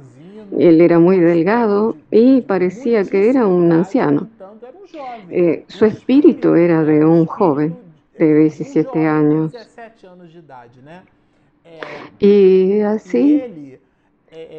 Él 0.58 0.82
era 0.82 1.00
muy 1.00 1.20
delgado 1.20 1.96
y 2.12 2.42
parecía 2.42 3.04
que 3.04 3.30
era 3.30 3.48
un 3.48 3.72
anciano. 3.72 4.28
Eh, 5.30 5.66
su 5.68 5.86
espíritu 5.86 6.56
era 6.56 6.84
de 6.84 7.06
un 7.06 7.26
joven 7.26 7.76
de 8.18 8.34
17 8.42 9.06
años. 9.06 9.54
Y 12.20 12.82
así 12.82 13.80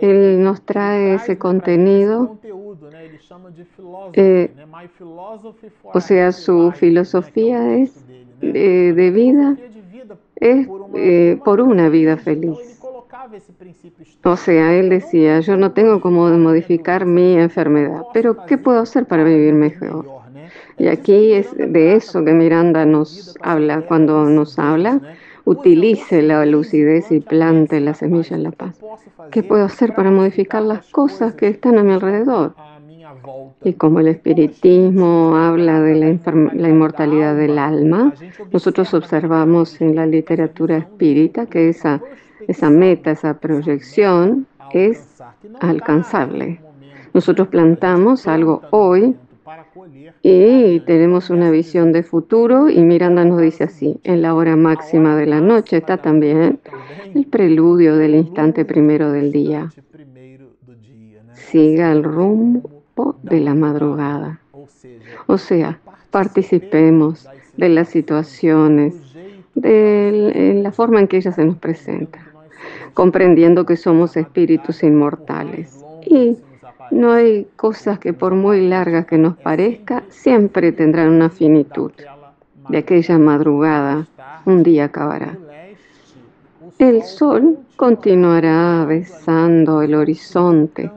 él 0.01 0.43
nos 0.43 0.63
trae 0.63 1.15
ese 1.15 1.39
contenido, 1.39 2.39
eh, 4.13 4.51
o 5.85 6.01
sea, 6.01 6.33
su 6.33 6.73
filosofía 6.73 7.77
es 7.77 8.07
de, 8.41 9.11
vida, 9.11 9.57
es 10.37 10.69
eh, 10.95 11.39
por 11.45 11.61
una 11.61 11.89
vida 11.89 12.17
feliz. 12.17 12.74
O 14.25 14.37
sea, 14.37 14.75
él 14.75 14.89
decía, 14.91 15.41
yo 15.41 15.57
no 15.57 15.73
tengo 15.73 16.01
cómo 16.01 16.29
modificar 16.31 17.07
mi 17.07 17.37
enfermedad, 17.37 18.03
pero 18.13 18.45
¿qué 18.47 18.59
puedo 18.59 18.81
hacer 18.81 19.07
para 19.07 19.25
vivir 19.25 19.55
mejor? 19.55 20.07
Y 20.79 20.89
aquí 20.89 21.33
es 21.33 21.57
de 21.57 21.95
eso 21.95 22.25
que 22.25 22.33
Miranda 22.33 22.85
nos 22.85 23.37
habla 23.41 23.83
cuando 23.83 24.25
nos 24.25 24.59
habla 24.59 25.01
utilice 25.45 26.23
la 26.23 26.45
lucidez 26.47 27.13
y 27.13 27.21
plante 27.21 27.81
la 27.81 27.95
semilla 27.95 28.37
en 28.37 28.43
la 28.45 28.51
paz. 28.51 28.81
¿Qué 29.31 29.43
puedo 29.43 29.65
hacer 29.65 29.95
para 29.95 30.11
modificar 30.11 30.63
las 30.63 30.91
cosas 30.91 31.35
que 31.35 31.49
están 31.49 31.79
a 31.79 31.83
mi 31.83 31.93
alrededor? 31.93 32.55
Y 33.63 33.75
como 33.75 34.01
el 34.01 34.09
espiritismo 34.09 35.37
habla 35.37 35.81
de 35.81 35.95
la, 35.95 36.69
inmortalidad 36.69 37.37
del 37.37 37.59
alma, 37.59 38.13
nosotros 38.53 38.93
observamos 38.93 39.81
en 39.81 39.95
la 39.95 40.07
literatura 40.07 40.79
espírita 40.79 41.47
que 41.47 41.69
esa, 41.69 42.03
esa 42.49 42.71
meta, 42.71 43.11
esa 43.11 43.39
proyección 43.39 44.47
es 44.73 45.23
alcanzable. 45.61 46.61
Nosotros 47.13 47.49
plantamos 47.49 48.27
algo 48.27 48.63
hoy 48.71 49.17
y 50.23 50.81
tenemos 50.81 51.31
una 51.31 51.51
visión 51.51 51.93
de 51.93 52.03
futuro 52.03 52.69
y 52.69 52.81
Miranda 52.81 53.25
nos 53.25 53.41
dice 53.41 53.65
así, 53.65 54.01
en 54.05 54.23
la 54.23 54.35
hora 54.35 54.57
máxima 54.57 55.17
de 55.17 55.27
la 55.27 55.41
noche 55.41 55.77
está 55.77 55.99
también 55.99 56.61
el 57.15 57.27
preludio 57.27 57.97
del 57.97 58.15
instante 58.15 58.65
primero 58.65 59.13
del 59.13 59.33
día. 59.33 59.71
Siga 61.33 61.93
el 61.93 62.03
rumbo 62.03 63.17
de 63.23 63.41
la 63.41 63.55
madrugada. 63.55 64.41
O 65.27 65.39
sea, 65.39 65.79
participemos 66.11 67.29
de 67.57 67.69
las 67.69 67.89
situaciones, 67.89 68.95
de 69.55 70.61
la 70.63 70.73
forma 70.73 71.01
en 71.01 71.07
que 71.07 71.19
ella 71.19 71.33
se 71.33 71.45
nos 71.45 71.59
presenta, 71.59 72.19
comprendiendo 72.95 73.67
que 73.67 73.77
somos 73.77 74.17
espíritus 74.17 74.83
inmortales. 74.83 75.85
Y 76.07 76.37
no 76.91 77.13
hay 77.13 77.47
cosas 77.57 77.99
que 77.99 78.13
por 78.13 78.35
muy 78.35 78.67
largas 78.67 79.07
que 79.07 79.19
nos 79.19 79.37
parezca, 79.37 80.05
siempre 80.09 80.73
tendrán 80.73 81.11
una 81.11 81.31
finitud. 81.31 81.93
De 82.69 82.79
aquella 82.79 83.19
madrugada, 83.19 84.07
un 84.47 84.63
día 84.63 84.87
acabará. 84.87 85.37
El 86.79 87.03
sol 87.03 87.59
continuará 87.77 88.85
besando 88.87 89.83
el 89.83 89.95
horizonte 89.95 90.91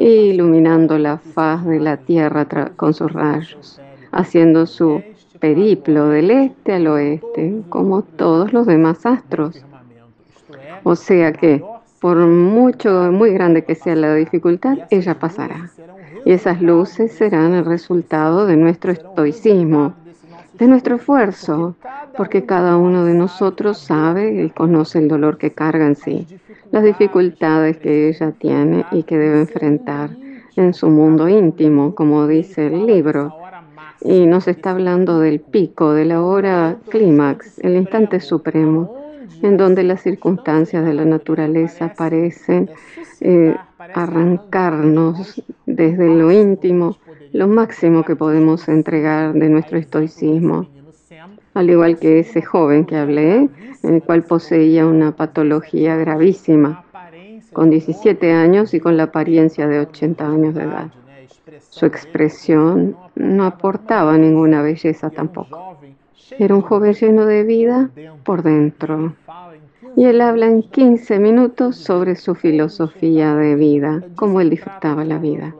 iluminando 0.00 0.98
la 0.98 1.18
faz 1.18 1.64
de 1.66 1.78
la 1.78 1.98
tierra 1.98 2.46
con 2.76 2.94
sus 2.94 3.12
rayos, 3.12 3.80
haciendo 4.12 4.66
su 4.66 5.02
periplo 5.38 6.08
del 6.08 6.30
este 6.30 6.74
al 6.74 6.86
oeste, 6.86 7.62
como 7.68 8.02
todos 8.02 8.52
los 8.52 8.66
demás 8.66 9.04
astros. 9.04 9.62
O 10.82 10.96
sea 10.96 11.32
que, 11.32 11.62
por 12.00 12.16
mucho, 12.16 13.12
muy 13.12 13.32
grande 13.32 13.64
que 13.64 13.74
sea 13.74 13.94
la 13.96 14.14
dificultad, 14.14 14.78
ella 14.90 15.18
pasará. 15.18 15.70
Y 16.24 16.32
esas 16.32 16.60
luces 16.60 17.12
serán 17.12 17.54
el 17.54 17.64
resultado 17.64 18.46
de 18.46 18.56
nuestro 18.56 18.92
estoicismo, 18.92 19.94
de 20.58 20.66
nuestro 20.66 20.96
esfuerzo, 20.96 21.74
porque 22.16 22.44
cada 22.44 22.76
uno 22.76 23.04
de 23.04 23.14
nosotros 23.14 23.78
sabe 23.78 24.44
y 24.44 24.50
conoce 24.50 24.98
el 24.98 25.08
dolor 25.08 25.38
que 25.38 25.52
carga 25.52 25.86
en 25.86 25.96
sí, 25.96 26.26
las 26.70 26.84
dificultades 26.84 27.78
que 27.78 28.08
ella 28.08 28.32
tiene 28.32 28.84
y 28.92 29.02
que 29.04 29.16
debe 29.16 29.40
enfrentar 29.40 30.10
en 30.56 30.74
su 30.74 30.88
mundo 30.90 31.28
íntimo, 31.28 31.94
como 31.94 32.26
dice 32.26 32.66
el 32.66 32.86
libro. 32.86 33.34
Y 34.02 34.26
nos 34.26 34.48
está 34.48 34.70
hablando 34.70 35.18
del 35.18 35.40
pico, 35.40 35.92
de 35.92 36.04
la 36.04 36.22
hora 36.22 36.76
clímax, 36.88 37.58
el 37.60 37.76
instante 37.76 38.20
supremo, 38.20 38.99
en 39.42 39.56
donde 39.56 39.82
las 39.82 40.02
circunstancias 40.02 40.84
de 40.84 40.94
la 40.94 41.04
naturaleza 41.04 41.92
parecen 41.96 42.70
eh, 43.20 43.54
arrancarnos 43.94 45.42
desde 45.66 46.08
lo 46.08 46.30
íntimo 46.30 46.98
lo 47.32 47.46
máximo 47.46 48.04
que 48.04 48.16
podemos 48.16 48.68
entregar 48.68 49.32
de 49.34 49.48
nuestro 49.48 49.78
estoicismo 49.78 50.66
al 51.54 51.70
igual 51.70 51.98
que 51.98 52.20
ese 52.20 52.42
joven 52.42 52.84
que 52.84 52.96
hablé, 52.96 53.48
en 53.82 53.94
el 53.94 54.02
cual 54.02 54.22
poseía 54.22 54.86
una 54.86 55.16
patología 55.16 55.96
gravísima, 55.96 56.84
con 57.52 57.70
17 57.70 58.32
años 58.32 58.74
y 58.74 58.80
con 58.80 58.96
la 58.96 59.04
apariencia 59.04 59.66
de 59.66 59.80
80 59.80 60.26
años 60.26 60.54
de 60.54 60.62
edad. 60.62 60.92
Su 61.68 61.86
expresión 61.86 62.96
no 63.16 63.44
aportaba 63.44 64.16
ninguna 64.16 64.62
belleza 64.62 65.10
tampoco. 65.10 65.76
Era 66.38 66.54
un 66.54 66.62
joven 66.62 66.94
lleno 66.94 67.26
de 67.26 67.42
vida 67.42 67.90
por 68.22 68.42
dentro. 68.42 69.14
Y 69.96 70.04
él 70.04 70.20
habla 70.20 70.46
en 70.46 70.62
15 70.62 71.18
minutos 71.18 71.76
sobre 71.76 72.16
su 72.16 72.34
filosofía 72.34 73.34
de 73.34 73.54
vida, 73.56 74.02
cómo 74.14 74.40
él 74.40 74.50
disfrutaba 74.50 75.04
la 75.04 75.18
vida. 75.18 75.54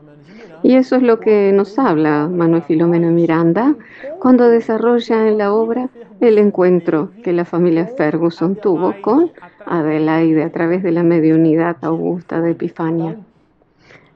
Y 0.63 0.75
eso 0.75 0.95
es 0.95 1.01
lo 1.01 1.19
que 1.19 1.51
nos 1.53 1.79
habla 1.79 2.27
Manuel 2.27 2.61
Filomeno 2.61 3.09
Miranda 3.11 3.75
cuando 4.19 4.47
desarrolla 4.47 5.27
en 5.27 5.39
la 5.39 5.53
obra 5.53 5.89
el 6.19 6.37
encuentro 6.37 7.09
que 7.23 7.33
la 7.33 7.45
familia 7.45 7.87
Ferguson 7.97 8.55
tuvo 8.55 8.93
con 9.01 9.31
Adelaide 9.65 10.43
a 10.43 10.51
través 10.51 10.83
de 10.83 10.91
la 10.91 11.03
mediunidad 11.03 11.77
augusta 11.81 12.41
de 12.41 12.51
Epifania. 12.51 13.17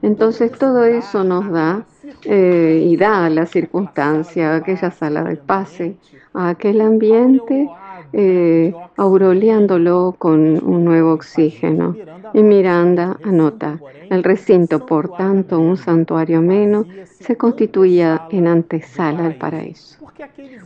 Entonces 0.02 0.52
todo 0.52 0.84
eso 0.84 1.24
nos 1.24 1.50
da 1.50 1.84
eh, 2.24 2.86
y 2.86 2.96
da 2.96 3.28
la 3.28 3.46
circunstancia, 3.46 4.54
aquella 4.54 4.92
sala 4.92 5.24
de 5.24 5.36
pase, 5.36 5.96
a 6.32 6.50
aquel 6.50 6.80
ambiente 6.80 7.68
eh, 8.12 8.74
auroleándolo 8.96 10.14
con 10.18 10.62
un 10.64 10.84
nuevo 10.84 11.12
oxígeno. 11.12 11.96
Y 12.32 12.42
Miranda 12.42 13.18
anota, 13.24 13.80
el 14.10 14.22
recinto, 14.22 14.84
por 14.86 15.16
tanto, 15.16 15.58
un 15.58 15.76
santuario 15.76 16.42
menos, 16.42 16.86
se 17.20 17.36
constituía 17.36 18.26
en 18.30 18.46
antesala 18.46 19.24
del 19.24 19.36
paraíso, 19.36 19.98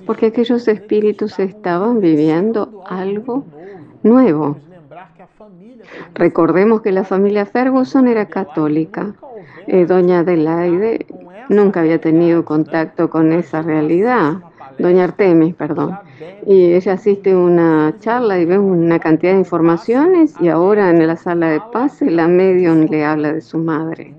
porque 0.07 0.27
aquellos 0.27 0.69
espíritus 0.69 1.39
estaban 1.39 2.01
viviendo 2.01 2.83
algo 2.87 3.45
nuevo. 4.03 4.57
Recordemos 6.15 6.83
que 6.83 6.93
la 6.93 7.05
familia 7.05 7.47
Ferguson 7.47 8.09
era 8.09 8.27
católica. 8.27 9.15
Eh, 9.67 9.87
doña 9.87 10.21
Adelaide 10.21 11.07
nunca 11.49 11.81
había 11.81 12.01
tenido 12.01 12.45
contacto 12.45 13.11
con 13.11 13.33
esa 13.33 13.63
realidad 13.63 14.39
doña 14.81 15.05
Artemis, 15.05 15.55
perdón. 15.55 15.99
Y 16.47 16.73
ella 16.73 16.95
asiste 16.95 17.33
a 17.33 17.39
una 17.39 17.95
charla 18.01 18.39
y 18.39 18.45
ve 18.45 18.59
una 18.59 18.99
cantidad 18.99 19.33
de 19.33 19.39
informaciones 19.39 20.35
y 20.41 20.49
ahora 20.49 20.91
en 20.91 21.07
la 21.07 21.17
sala 21.17 21.51
de 21.51 21.61
pase 21.73 22.11
la 22.11 22.29
medium 22.29 22.87
le 22.91 23.05
habla 23.05 23.33
de 23.33 23.41
su 23.41 23.59
madre. 23.59 24.15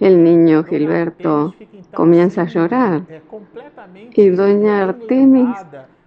El 0.00 0.24
niño 0.24 0.64
Gilberto 0.64 1.54
comienza 1.94 2.42
a 2.42 2.46
llorar 2.46 3.02
y 4.14 4.28
doña 4.30 4.82
Artemis 4.82 5.56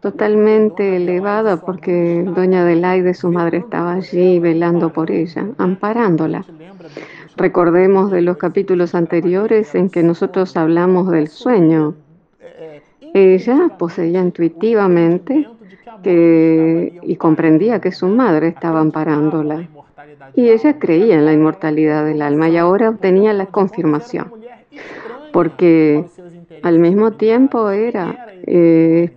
totalmente 0.01 0.97
elevada 0.97 1.57
porque 1.57 2.23
doña 2.35 2.61
Adelaide, 2.61 3.13
su 3.13 3.31
madre, 3.31 3.57
estaba 3.59 3.93
allí 3.93 4.39
velando 4.39 4.91
por 4.91 5.09
ella, 5.09 5.47
amparándola. 5.57 6.45
Recordemos 7.37 8.11
de 8.11 8.21
los 8.21 8.37
capítulos 8.37 8.95
anteriores 8.95 9.73
en 9.75 9.89
que 9.89 10.03
nosotros 10.03 10.55
hablamos 10.55 11.09
del 11.09 11.27
sueño 11.27 11.95
ella 13.15 13.69
poseía 13.79 14.21
intuitivamente 14.21 15.47
que, 16.03 16.99
y 17.01 17.15
comprendía 17.15 17.79
que 17.79 17.93
su 17.93 18.07
madre 18.07 18.49
estaba 18.49 18.81
amparándola. 18.81 19.69
Y 20.35 20.49
ella 20.49 20.77
creía 20.77 21.15
en 21.15 21.25
la 21.25 21.31
inmortalidad 21.31 22.03
del 22.03 22.21
alma 22.21 22.49
y 22.49 22.57
ahora 22.57 22.89
obtenía 22.89 23.31
la 23.31 23.45
confirmación. 23.45 24.33
Porque 25.31 26.03
al 26.61 26.79
mismo 26.79 27.11
tiempo 27.11 27.69
era 27.69 28.27
eh, 28.45 29.09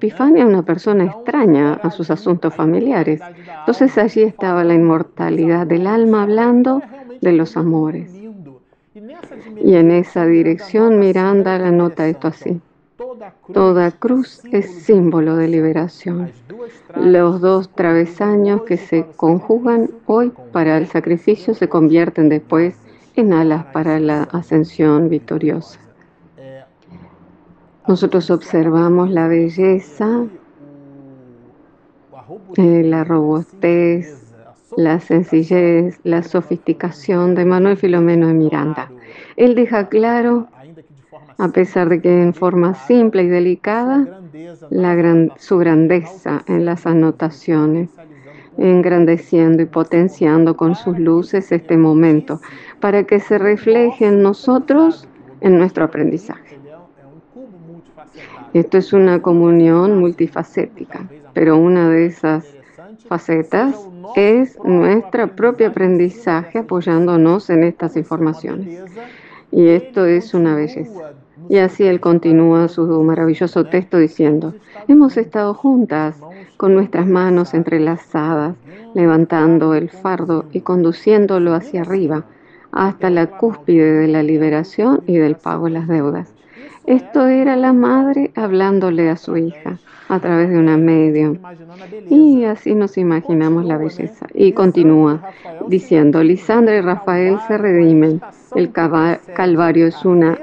una 0.47 0.63
persona 0.63 1.05
extraña 1.05 1.75
a 1.75 1.91
sus 1.91 2.13
asuntos 2.13 2.55
familiares. 2.55 3.21
Entonces 3.61 3.99
allí 3.99 4.23
estaba 4.23 4.63
la 4.63 4.75
inmortalidad 4.75 5.67
del 5.67 5.89
alma 5.89 6.23
hablando 6.23 6.83
de 7.21 7.33
los 7.33 7.57
amores. 7.57 8.13
Y 9.65 9.75
en 9.75 9.91
esa 9.91 10.25
dirección 10.25 11.01
Miranda 11.01 11.59
la 11.59 11.73
nota 11.73 12.07
esto 12.07 12.29
así. 12.29 12.61
Toda 13.53 13.93
cruz 13.93 14.43
es 14.51 14.83
símbolo 14.83 15.37
de 15.37 15.47
liberación. 15.47 16.33
Los 16.97 17.41
dos 17.41 17.73
travesaños 17.73 18.63
que 18.63 18.77
se 18.77 19.07
conjugan 19.15 19.91
hoy 20.07 20.33
para 20.51 20.77
el 20.77 20.89
sacrificio 20.89 21.55
se 21.55 21.69
convierten 21.69 22.29
después 22.29 22.75
en 23.15 23.33
alas 23.33 23.67
para 23.67 24.01
la 24.01 24.25
ascensión 24.25 25.09
victoriosa. 25.09 25.79
Nosotros 27.87 28.33
observamos 28.33 29.11
la 29.11 29.29
belleza, 29.29 30.25
eh, 32.57 32.83
la 32.85 33.05
robustez, 33.05 34.35
la 34.77 34.99
sencillez, 34.99 36.01
la 36.03 36.25
sofisticación 36.25 37.37
de 37.37 37.45
Manuel 37.45 37.77
Filomeno 37.77 38.27
de 38.27 38.35
Miranda. 38.35 38.91
Él 39.37 39.55
deja 39.55 39.89
claro 39.89 40.49
a 41.38 41.48
pesar 41.48 41.88
de 41.88 42.01
que 42.01 42.22
en 42.22 42.35
forma 42.35 42.74
simple 42.74 43.22
y 43.22 43.29
delicada, 43.29 44.20
su 45.38 45.59
grandeza 45.59 46.42
en 46.48 46.64
las 46.64 46.85
anotaciones, 46.85 47.90
engrandeciendo 48.59 49.62
y 49.62 49.66
potenciando 49.66 50.57
con 50.57 50.74
sus 50.74 50.98
luces 50.98 51.53
este 51.53 51.77
momento, 51.77 52.40
para 52.81 53.05
que 53.05 53.20
se 53.20 53.38
refleje 53.38 54.07
en 54.07 54.20
nosotros 54.20 55.07
en 55.40 55.59
nuestro 55.59 55.85
aprendizaje. 55.85 56.59
Esto 58.53 58.79
es 58.79 58.92
una 58.92 59.22
comunión 59.22 60.01
multifacética, 60.01 61.09
pero 61.35 61.57
una 61.57 61.88
de 61.88 62.07
esas 62.07 62.53
facetas 63.07 63.77
es 64.16 64.59
nuestro 64.64 65.29
propio 65.37 65.68
aprendizaje 65.68 66.59
apoyándonos 66.59 67.48
en 67.51 67.62
estas 67.62 67.96
informaciones. 67.96 68.83
Y 69.53 69.68
esto 69.68 70.05
es 70.05 70.35
una 70.35 70.57
belleza. 70.57 71.12
Y 71.49 71.59
así 71.59 71.85
él 71.85 72.01
continúa 72.01 72.69
su 72.69 72.87
maravilloso 73.03 73.65
texto 73.65 73.99
diciendo, 73.99 74.55
hemos 74.87 75.17
estado 75.17 75.55
juntas 75.55 76.17
con 76.57 76.75
nuestras 76.75 77.07
manos 77.07 77.55
entrelazadas, 77.55 78.55
levantando 78.95 79.75
el 79.75 79.89
fardo 79.89 80.45
y 80.53 80.61
conduciéndolo 80.61 81.55
hacia 81.55 81.83
arriba, 81.83 82.25
hasta 82.71 83.09
la 83.09 83.27
cúspide 83.27 83.93
de 83.93 84.09
la 84.09 84.23
liberación 84.23 85.03
y 85.07 85.17
del 85.17 85.37
pago 85.37 85.67
de 85.67 85.71
las 85.71 85.89
deudas. 85.89 86.33
Esto 86.87 87.27
era 87.27 87.57
la 87.57 87.73
madre 87.73 88.31
hablándole 88.35 89.11
a 89.11 89.17
su 89.17 89.37
hija 89.37 89.79
a 90.09 90.21
través 90.21 90.49
de 90.49 90.59
una 90.59 90.77
medium. 90.77 91.39
Y 92.09 92.45
así 92.45 92.75
nos 92.75 92.97
imaginamos 92.97 93.65
la 93.65 93.77
belleza. 93.77 94.27
Y 94.35 94.53
continúa 94.53 95.23
diciendo, 95.69 96.23
Lisandra 96.23 96.77
y 96.77 96.81
Rafael 96.81 97.39
se 97.47 97.59
redimen. 97.59 98.21
El 98.55 98.73
Calvario 98.73 99.87
es 99.87 100.03
una 100.05 100.39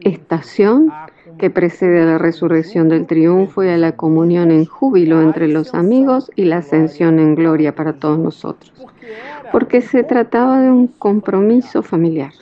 estación 0.00 0.92
que 1.38 1.50
precede 1.50 2.02
a 2.02 2.06
la 2.06 2.18
resurrección 2.18 2.88
del 2.88 3.06
triunfo 3.06 3.64
y 3.64 3.68
a 3.68 3.76
la 3.76 3.92
comunión 3.92 4.50
en 4.50 4.64
júbilo 4.64 5.20
entre 5.22 5.48
los 5.48 5.74
amigos 5.74 6.30
y 6.36 6.44
la 6.44 6.58
ascensión 6.58 7.18
en 7.18 7.34
gloria 7.34 7.74
para 7.74 7.94
todos 7.94 8.18
nosotros. 8.18 8.72
Porque 9.52 9.80
se 9.80 10.02
trataba 10.04 10.60
de 10.60 10.70
un 10.70 10.86
compromiso 10.86 11.82
familiar. 11.82 12.32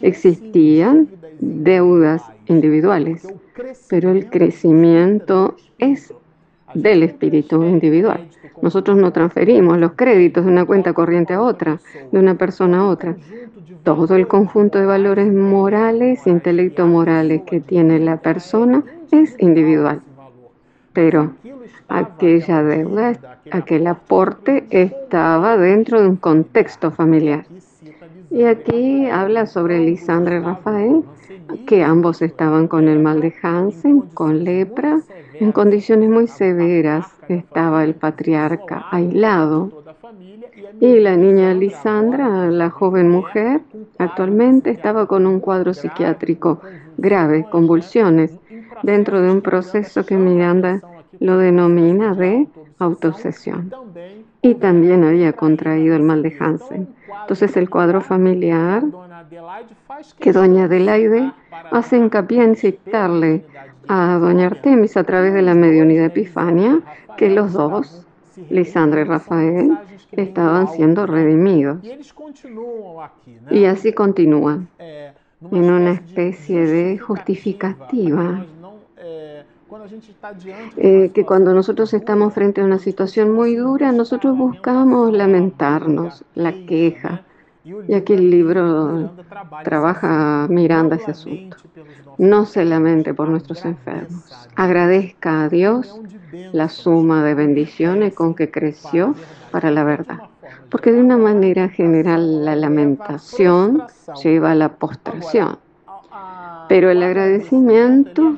Existían 0.00 1.08
deudas 1.40 2.22
individuales, 2.46 3.26
pero 3.88 4.10
el 4.10 4.28
crecimiento 4.30 5.56
es 5.78 6.12
del 6.74 7.02
espíritu 7.02 7.62
individual. 7.64 8.28
Nosotros 8.62 8.96
no 8.96 9.12
transferimos 9.12 9.78
los 9.78 9.92
créditos 9.92 10.44
de 10.44 10.50
una 10.50 10.64
cuenta 10.64 10.92
corriente 10.92 11.34
a 11.34 11.42
otra, 11.42 11.80
de 12.10 12.18
una 12.18 12.34
persona 12.34 12.80
a 12.80 12.86
otra. 12.88 13.16
Todo 13.82 14.16
el 14.16 14.26
conjunto 14.26 14.78
de 14.78 14.86
valores 14.86 15.32
morales, 15.32 16.26
intelecto 16.26 16.86
morales 16.86 17.42
que 17.42 17.60
tiene 17.60 17.98
la 17.98 18.16
persona 18.16 18.82
es 19.10 19.36
individual. 19.38 20.00
Pero 20.92 21.32
aquella 21.88 22.62
deuda, 22.62 23.18
aquel 23.50 23.86
aporte 23.86 24.64
estaba 24.70 25.56
dentro 25.56 26.00
de 26.00 26.08
un 26.08 26.16
contexto 26.16 26.90
familiar. 26.90 27.44
Y 28.30 28.44
aquí 28.44 29.06
habla 29.10 29.46
sobre 29.46 29.78
Lisandra 29.80 30.36
y 30.36 30.40
Rafael, 30.40 31.02
que 31.66 31.84
ambos 31.84 32.22
estaban 32.22 32.68
con 32.68 32.88
el 32.88 33.00
mal 33.00 33.20
de 33.20 33.34
Hansen, 33.42 34.00
con 34.00 34.44
lepra, 34.44 35.00
en 35.40 35.52
condiciones 35.52 36.08
muy 36.10 36.26
severas. 36.26 37.06
Estaba 37.28 37.84
el 37.84 37.94
patriarca 37.94 38.86
aislado. 38.90 39.84
Y 40.80 41.00
la 41.00 41.16
niña 41.16 41.54
Lisandra, 41.54 42.50
la 42.50 42.70
joven 42.70 43.08
mujer, 43.08 43.62
actualmente 43.98 44.70
estaba 44.70 45.06
con 45.06 45.26
un 45.26 45.40
cuadro 45.40 45.72
psiquiátrico 45.72 46.60
grave, 46.96 47.46
convulsiones, 47.50 48.38
dentro 48.82 49.20
de 49.20 49.30
un 49.30 49.40
proceso 49.40 50.04
que 50.04 50.16
Miranda 50.16 50.80
lo 51.20 51.38
denomina 51.38 52.14
de 52.14 52.48
autoobsesión. 52.78 53.72
Y 54.44 54.56
también 54.56 55.04
había 55.04 55.32
contraído 55.32 55.96
el 55.96 56.02
mal 56.02 56.22
de 56.22 56.36
Hansen. 56.38 56.86
Entonces 57.22 57.56
el 57.56 57.70
cuadro 57.70 58.02
familiar 58.02 58.82
que 60.20 60.32
doña 60.32 60.64
Adelaide 60.64 61.32
hace 61.70 61.96
hincapié 61.96 62.44
en 62.44 62.54
citarle 62.54 63.46
a 63.88 64.18
doña 64.18 64.48
Artemis 64.48 64.98
a 64.98 65.04
través 65.04 65.32
de 65.32 65.40
la 65.40 65.54
mediunidad 65.54 66.04
Epifania 66.04 66.82
que 67.16 67.30
los 67.30 67.54
dos, 67.54 68.06
Lisandra 68.50 69.00
y 69.00 69.04
Rafael, 69.04 69.78
estaban 70.12 70.68
siendo 70.68 71.06
redimidos. 71.06 71.78
Y 73.50 73.64
así 73.64 73.94
continúa, 73.94 74.60
en 74.78 75.70
una 75.70 75.92
especie 75.92 76.66
de 76.66 76.98
justificativa 76.98 78.44
eh, 80.76 81.10
que 81.14 81.24
cuando 81.24 81.54
nosotros 81.54 81.92
estamos 81.94 82.34
frente 82.34 82.60
a 82.60 82.64
una 82.64 82.78
situación 82.78 83.32
muy 83.32 83.56
dura, 83.56 83.92
nosotros 83.92 84.36
buscamos 84.36 85.12
lamentarnos, 85.12 86.24
la 86.34 86.52
queja. 86.52 87.22
Y 87.88 87.94
aquí 87.94 88.12
el 88.12 88.30
libro 88.30 89.12
trabaja 89.64 90.46
mirando 90.50 90.94
ese 90.94 91.12
asunto. 91.12 91.56
No 92.18 92.44
se 92.44 92.64
lamente 92.64 93.14
por 93.14 93.28
nuestros 93.28 93.64
enfermos. 93.64 94.22
Agradezca 94.54 95.44
a 95.44 95.48
Dios 95.48 95.98
la 96.52 96.68
suma 96.68 97.24
de 97.24 97.34
bendiciones 97.34 98.14
con 98.14 98.34
que 98.34 98.50
creció 98.50 99.14
para 99.50 99.70
la 99.70 99.82
verdad. 99.82 100.18
Porque 100.68 100.92
de 100.92 101.00
una 101.00 101.16
manera 101.16 101.68
general 101.70 102.44
la 102.44 102.54
lamentación 102.54 103.84
lleva 104.22 104.50
a 104.50 104.54
la 104.54 104.68
postración. 104.68 105.58
Pero 106.68 106.90
el 106.90 107.02
agradecimiento 107.02 108.36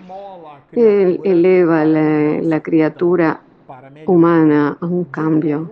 eleva 0.72 1.84
la, 1.84 2.40
la 2.42 2.60
criatura 2.60 3.40
humana 4.06 4.76
a 4.80 4.86
un 4.86 5.04
cambio. 5.04 5.70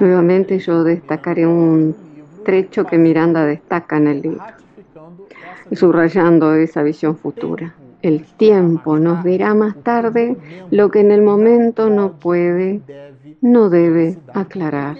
Nuevamente 0.00 0.58
yo 0.58 0.84
destacaré 0.84 1.46
un 1.46 1.94
trecho 2.44 2.84
que 2.84 2.98
Miranda 2.98 3.44
destaca 3.44 3.96
en 3.96 4.06
el 4.08 4.22
libro, 4.22 4.44
subrayando 5.72 6.54
esa 6.54 6.82
visión 6.82 7.16
futura. 7.16 7.74
El 8.02 8.24
tiempo 8.24 8.98
nos 8.98 9.24
dirá 9.24 9.54
más 9.54 9.76
tarde 9.82 10.36
lo 10.70 10.90
que 10.90 11.00
en 11.00 11.10
el 11.10 11.22
momento 11.22 11.88
no 11.88 12.12
puede, 12.12 12.82
no 13.40 13.70
debe 13.70 14.18
aclarar. 14.34 14.96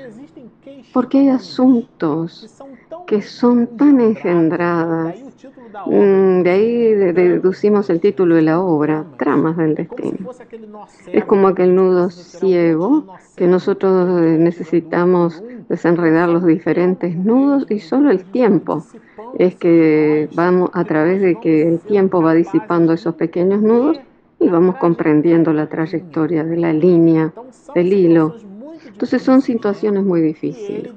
Porque 0.92 1.18
hay 1.18 1.28
asuntos 1.28 2.62
que 3.06 3.20
son 3.20 3.76
tan 3.76 4.00
engendradas 4.00 5.16
de 6.42 6.50
ahí 6.50 6.94
deducimos 6.94 7.90
el 7.90 8.00
título 8.00 8.36
de 8.36 8.42
la 8.42 8.60
obra, 8.60 9.04
Tramas 9.18 9.56
del 9.56 9.74
Destino. 9.74 10.30
Es 11.12 11.24
como 11.24 11.48
aquel 11.48 11.74
nudo 11.74 12.10
ciego 12.10 13.16
que 13.34 13.46
nosotros 13.46 14.22
eh, 14.22 14.36
necesitamos 14.38 15.42
desenredar 15.68 16.28
los 16.28 16.46
diferentes 16.46 17.16
nudos 17.16 17.66
y 17.70 17.80
solo 17.80 18.10
el 18.10 18.24
tiempo. 18.24 18.84
es 19.38 19.56
que 19.56 20.28
vamos 20.34 20.70
a 20.74 20.84
través 20.84 21.20
de 21.20 21.40
que 21.40 21.68
el 21.68 21.80
tiempo 21.80 22.22
va 22.22 22.34
disipando 22.34 22.92
esos 22.92 23.16
pequeños 23.16 23.60
nudos 23.60 23.98
y 24.38 24.48
vamos 24.48 24.76
comprendiendo 24.76 25.52
la 25.52 25.66
trayectoria 25.66 26.44
de 26.44 26.56
la 26.56 26.72
línea, 26.72 27.32
del 27.74 27.92
hilo 27.92 28.36
entonces 28.94 29.22
son 29.22 29.42
situaciones 29.42 30.04
muy 30.04 30.20
difíciles. 30.20 30.92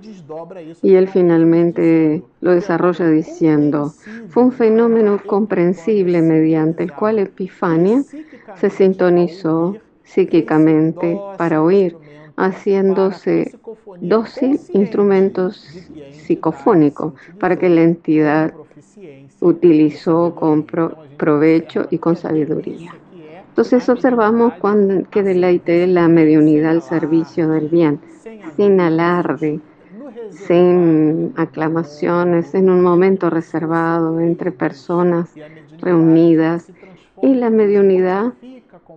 Y 0.84 0.94
él 0.94 1.08
finalmente 1.08 2.22
lo 2.42 2.52
desarrolla 2.52 3.10
diciendo, 3.10 3.92
fue 4.30 4.44
un 4.44 4.52
fenómeno 4.52 5.20
comprensible 5.26 6.22
mediante 6.22 6.84
el 6.84 6.94
cual 6.94 7.18
Epifania 7.18 8.04
se 8.56 8.70
sintonizó 8.70 9.78
psíquicamente 10.04 11.20
para 11.40 11.64
oír, 11.64 11.98
haciéndose 12.36 13.56
dócil 14.00 14.60
instrumentos 14.74 15.68
psicofónicos 16.12 17.14
para 17.40 17.58
que 17.58 17.68
la 17.68 17.82
entidad 17.82 18.54
utilizó 19.40 20.36
con 20.36 20.68
provecho 21.18 21.88
y 21.90 21.98
con 21.98 22.16
sabiduría. 22.16 22.94
Entonces 23.58 23.90
observamos 23.90 24.54
que 25.10 25.24
deleite 25.24 25.88
la 25.88 26.08
mediunidad 26.08 26.70
al 26.70 26.84
servicio 26.84 27.50
del 27.50 27.70
bien, 27.70 28.00
sin 28.56 28.80
alarde, 28.80 29.60
sin 30.30 31.34
aclamaciones, 31.36 32.54
en 32.54 32.70
un 32.70 32.84
momento 32.84 33.32
reservado 33.32 34.20
entre 34.20 34.52
personas 34.52 35.34
reunidas 35.80 36.72
y 37.24 37.34
la 37.34 37.50
mediunidad 37.50 38.34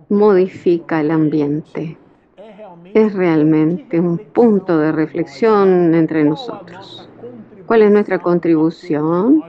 modifica 0.09 1.01
el 1.01 1.09
ambiente. 1.09 1.97
Es 2.93 3.13
realmente 3.15 3.99
un 3.99 4.19
punto 4.19 4.77
de 4.77 4.91
reflexión 4.91 5.95
entre 5.95 6.23
nosotros. 6.23 7.09
¿Cuál 7.65 7.81
es 7.81 7.89
nuestra 7.89 8.19
contribución 8.19 9.43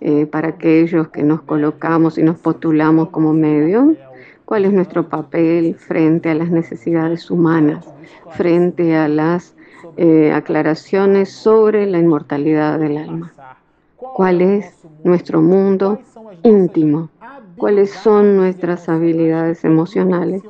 eh, 0.00 0.24
para 0.24 0.48
aquellos 0.48 1.08
que 1.08 1.22
nos 1.22 1.42
colocamos 1.42 2.16
y 2.16 2.22
nos 2.22 2.38
postulamos 2.38 3.10
como 3.10 3.34
medios? 3.34 3.88
Cuál 4.44 4.66
es 4.66 4.72
nuestro 4.72 5.08
papel 5.08 5.74
frente 5.74 6.30
a 6.30 6.34
las 6.34 6.50
necesidades 6.50 7.30
humanas, 7.30 7.86
frente 8.32 8.96
a 8.96 9.08
las 9.08 9.54
eh, 9.96 10.32
aclaraciones 10.32 11.30
sobre 11.30 11.86
la 11.86 11.98
inmortalidad 11.98 12.78
del 12.78 12.98
alma. 12.98 13.32
¿Cuál 13.96 14.42
es 14.42 14.74
nuestro 15.02 15.40
mundo 15.40 16.00
íntimo? 16.42 17.08
¿Cuáles 17.56 17.90
son 17.90 18.36
nuestras 18.36 18.88
habilidades 18.88 19.64
emocionales 19.64 20.42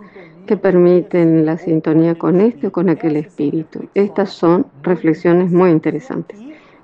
que 0.46 0.56
permiten 0.56 1.46
la 1.46 1.56
sintonía 1.56 2.14
con 2.16 2.40
este 2.40 2.66
o 2.66 2.72
con 2.72 2.88
aquel 2.88 3.16
espíritu? 3.16 3.88
Estas 3.94 4.30
son 4.30 4.66
reflexiones 4.82 5.50
muy 5.50 5.70
interesantes. 5.70 6.40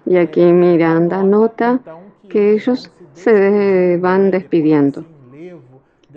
Y 0.07 0.17
aquí 0.17 0.45
Miranda 0.45 1.23
nota 1.23 1.81
que 2.29 2.53
ellos 2.53 2.93
se 3.15 3.99
van 4.01 4.31
despidiendo 4.31 5.05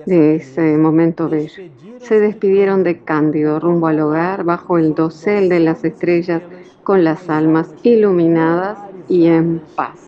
de 0.06 0.36
ese 0.36 0.78
momento 0.78 1.30
bello. 1.30 1.64
Se 2.00 2.20
despidieron 2.20 2.84
de 2.84 3.00
Cándido 3.00 3.60
rumbo 3.60 3.88
al 3.88 4.00
hogar 4.00 4.44
bajo 4.44 4.78
el 4.78 4.94
dosel 4.96 5.50
de 5.50 5.60
las 5.60 5.84
estrellas 5.84 6.42
con 6.84 7.04
las 7.04 7.30
almas 7.30 7.74
iluminadas 7.84 8.78
y 9.08 9.28
en 9.28 9.62
paz. 9.76 10.08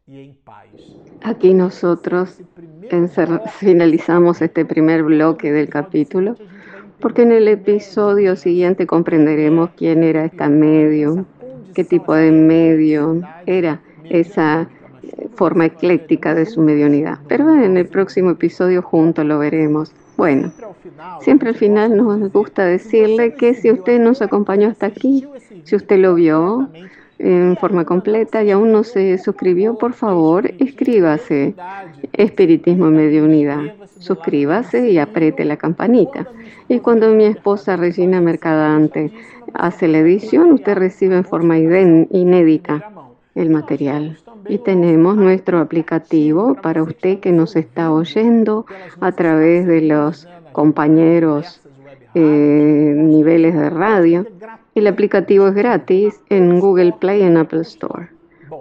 Aquí 1.21 1.53
nosotros 1.53 2.41
finalizamos 3.59 4.41
este 4.41 4.65
primer 4.65 5.03
bloque 5.03 5.51
del 5.51 5.69
capítulo 5.69 6.35
porque 6.99 7.23
en 7.23 7.31
el 7.31 7.47
episodio 7.47 8.35
siguiente 8.35 8.87
comprenderemos 8.87 9.71
quién 9.75 10.03
era 10.03 10.25
esta 10.25 10.49
medium, 10.49 11.25
qué 11.73 11.83
tipo 11.83 12.13
de 12.13 12.31
medium 12.31 13.21
era 13.45 13.81
esa 14.09 14.69
forma 15.35 15.65
ecléctica 15.65 16.33
de 16.33 16.45
su 16.45 16.61
mediunidad. 16.61 17.19
Pero 17.27 17.51
en 17.53 17.77
el 17.77 17.87
próximo 17.87 18.31
episodio 18.31 18.81
juntos 18.81 19.25
lo 19.25 19.39
veremos. 19.39 19.91
Bueno, 20.17 20.51
siempre 21.21 21.49
al 21.49 21.55
final 21.55 21.97
nos 21.97 22.31
gusta 22.31 22.65
decirle 22.65 23.33
que 23.33 23.53
si 23.53 23.71
usted 23.71 23.99
nos 23.99 24.21
acompañó 24.21 24.69
hasta 24.69 24.85
aquí, 24.85 25.27
si 25.63 25.75
usted 25.75 25.97
lo 25.97 26.15
vio 26.15 26.69
en 27.19 27.57
forma 27.57 27.85
completa 27.85 28.43
y 28.43 28.51
aún 28.51 28.71
no 28.71 28.83
se 28.83 29.17
suscribió, 29.17 29.77
por 29.77 29.93
favor, 29.93 30.51
escríbase 30.59 31.55
Espiritismo 32.13 32.87
y 32.87 32.91
Mediunidad. 32.91 33.61
Suscríbase 33.99 34.89
y 34.89 34.97
apriete 34.97 35.45
la 35.45 35.57
campanita. 35.57 36.27
Y 36.67 36.79
cuando 36.79 37.09
mi 37.13 37.25
esposa 37.25 37.77
Regina 37.77 38.21
Mercadante 38.21 39.11
hace 39.53 39.87
la 39.87 39.99
edición, 39.99 40.51
usted 40.51 40.75
recibe 40.75 41.15
en 41.15 41.25
forma 41.25 41.57
inédita 41.57 42.91
el 43.35 43.49
material. 43.49 44.17
Y 44.47 44.59
tenemos 44.59 45.15
nuestro 45.15 45.59
aplicativo 45.59 46.55
para 46.55 46.83
usted 46.83 47.19
que 47.19 47.31
nos 47.31 47.55
está 47.55 47.91
oyendo 47.91 48.65
a 48.99 49.11
través 49.11 49.65
de 49.67 49.81
los 49.81 50.27
compañeros 50.51 51.61
eh, 52.13 52.93
niveles 52.95 53.55
de 53.55 53.69
radio. 53.69 54.25
El 54.73 54.87
aplicativo 54.87 55.47
es 55.47 55.55
gratis 55.55 56.19
en 56.29 56.59
Google 56.59 56.93
Play 56.99 57.21
y 57.21 57.23
en 57.23 57.37
Apple 57.37 57.61
Store. 57.61 58.09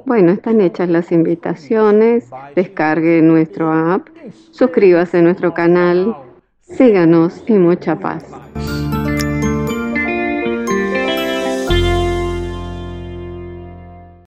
Bueno, 0.06 0.32
están 0.32 0.60
hechas 0.60 0.88
las 0.88 1.12
invitaciones. 1.12 2.28
Descargue 2.54 3.22
nuestro 3.22 3.72
app, 3.72 4.08
suscríbase 4.50 5.18
a 5.18 5.22
nuestro 5.22 5.54
canal, 5.54 6.16
síganos 6.62 7.42
y 7.46 7.54
mucha 7.54 7.98
paz. 7.98 8.24